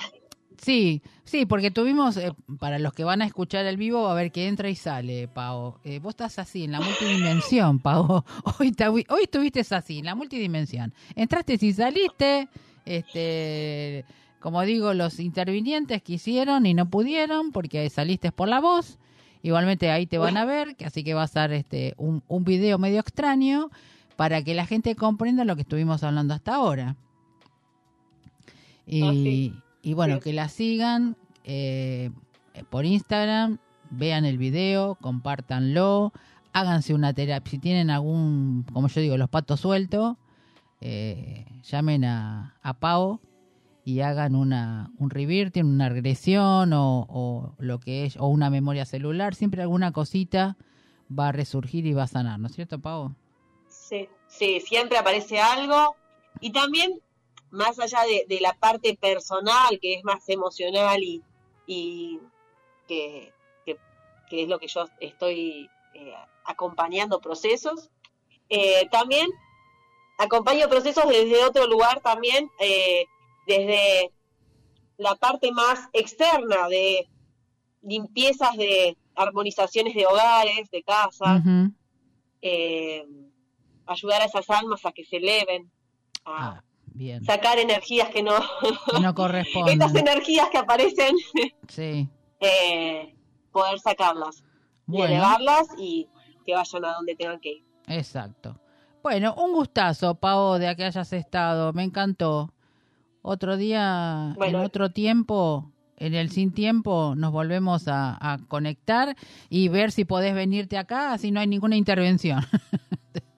[0.58, 4.32] Sí, sí, porque tuvimos, eh, para los que van a escuchar el vivo, a ver
[4.32, 5.76] que entra y sale, Pau.
[5.84, 8.24] Eh, vos estás así, en la multidimensión, Pau.
[8.60, 8.76] Hoy,
[9.10, 10.94] hoy estuviste así, en la multidimensión.
[11.16, 12.50] Entraste y saliste,
[12.86, 14.04] este,
[14.40, 18.98] como digo, los intervinientes quisieron y no pudieron porque saliste por la voz.
[19.44, 22.44] Igualmente ahí te van a ver, que así que va a ser este, un, un
[22.44, 23.70] video medio extraño
[24.16, 26.96] para que la gente comprenda lo que estuvimos hablando hasta ahora.
[28.88, 29.54] Y, Ah, sí.
[29.88, 30.22] Y bueno, Sí.
[30.22, 31.16] que la sigan
[31.46, 32.12] eh,
[32.70, 33.58] por Instagram,
[33.90, 36.12] vean el video, compártanlo,
[36.52, 37.50] háganse una terapia.
[37.52, 40.18] Si tienen algún, como yo digo, los patos sueltos,
[40.82, 43.22] eh, llamen a, a Pau
[43.86, 48.86] y hagan una, un revirting, una regresión o, o lo que es, o una memoria
[48.86, 49.36] celular.
[49.36, 50.58] Siempre alguna cosita
[51.10, 53.16] va a resurgir y va a sanar, ¿no es cierto, Pau?
[53.70, 55.96] Sí, sí, siempre aparece algo.
[56.42, 56.92] Y también,
[57.52, 61.24] más allá de, de la parte personal, que es más emocional y,
[61.66, 62.20] y
[62.88, 63.32] que,
[63.66, 63.78] que-
[64.30, 66.14] que es lo que yo estoy eh,
[66.46, 67.90] acompañando procesos,
[68.50, 69.28] eh, también
[70.18, 73.06] acompaño procesos desde otro lugar también, eh,
[73.46, 74.12] desde
[74.98, 77.08] la parte más externa de
[77.82, 81.42] limpiezas de armonizaciones de hogares, de casas,
[82.42, 83.06] eh,
[83.86, 85.72] ayudar a esas almas a que se eleven,
[86.26, 86.62] a
[86.98, 87.24] bien.
[87.24, 88.34] sacar energías que no,
[88.94, 89.82] Que no corresponden.
[89.82, 91.16] estas energías que aparecen,
[91.68, 92.10] Sí.
[92.42, 93.16] eh,
[93.52, 94.44] poder sacarlas
[94.88, 96.08] y elevarlas y
[96.46, 97.64] que vayan a donde tengan que ir.
[97.88, 98.60] Exacto.
[99.04, 101.72] Bueno, un gustazo, Pao, de que hayas estado.
[101.74, 102.54] Me encantó.
[103.22, 104.60] Otro día, Bueno.
[104.60, 109.16] en otro tiempo, en el sin tiempo, nos volvemos a, a conectar
[109.50, 112.42] y ver si podés venirte acá, así no hay ninguna intervención.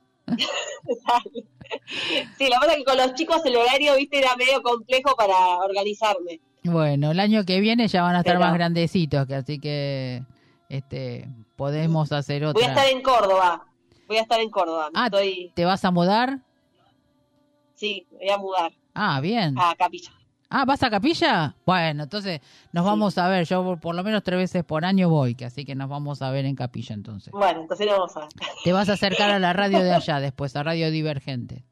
[2.37, 6.39] Sí, la verdad que con los chicos el horario, viste, era medio complejo para organizarme.
[6.63, 10.23] bueno, el año que viene ya van a estar Pero- más grandecitos, que así que
[10.69, 12.65] este podemos hacer Voy otra.
[12.65, 13.65] a estar en Córdoba.
[14.07, 14.89] Voy a estar en Córdoba.
[14.93, 16.39] Ah, Estoy, ¿Te vas a mudar?
[17.75, 19.55] sí, voy a mudar Ah, bien.
[19.59, 20.11] a Capilla.
[20.49, 21.55] Ah, ¿vas a Capilla?
[21.65, 22.41] Bueno, entonces
[22.73, 22.89] nos Sí.
[22.89, 23.45] vamos a ver.
[23.45, 26.21] Yo por, por lo menos tres veces por año voy, que así que nos vamos
[26.23, 27.31] a ver en Capilla entonces.
[27.31, 28.29] Bueno, entonces lo vamos a ver.
[28.63, 31.65] Te vas a acercar a la radio de allá después, a Radio Divergente.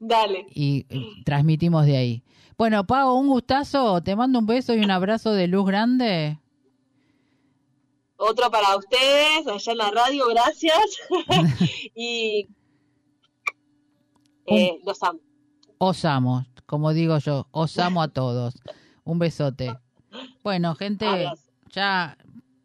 [0.00, 0.46] Dale.
[0.54, 2.22] Y eh, transmitimos de ahí.
[2.58, 4.02] Bueno, Pau, un gustazo.
[4.02, 6.38] Te mando un beso y un abrazo de luz grande.
[8.16, 10.78] Otro para ustedes, allá en la radio, gracias.
[11.94, 12.48] y
[14.46, 15.20] eh, los amo.
[15.78, 18.54] Os amo, como digo yo, os amo a todos.
[19.02, 19.76] Un besote.
[20.44, 21.28] Bueno, gente,
[21.72, 22.16] ya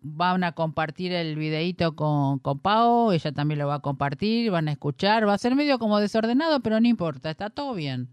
[0.03, 4.68] van a compartir el videíto con, con Pau, ella también lo va a compartir, van
[4.68, 8.10] a escuchar, va a ser medio como desordenado, pero no importa, está todo bien.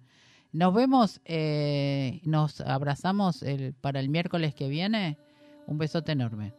[0.51, 3.45] Nos vemos, eh, nos abrazamos
[3.83, 5.19] para el miércoles que viene.
[5.67, 6.55] Un besote enorme.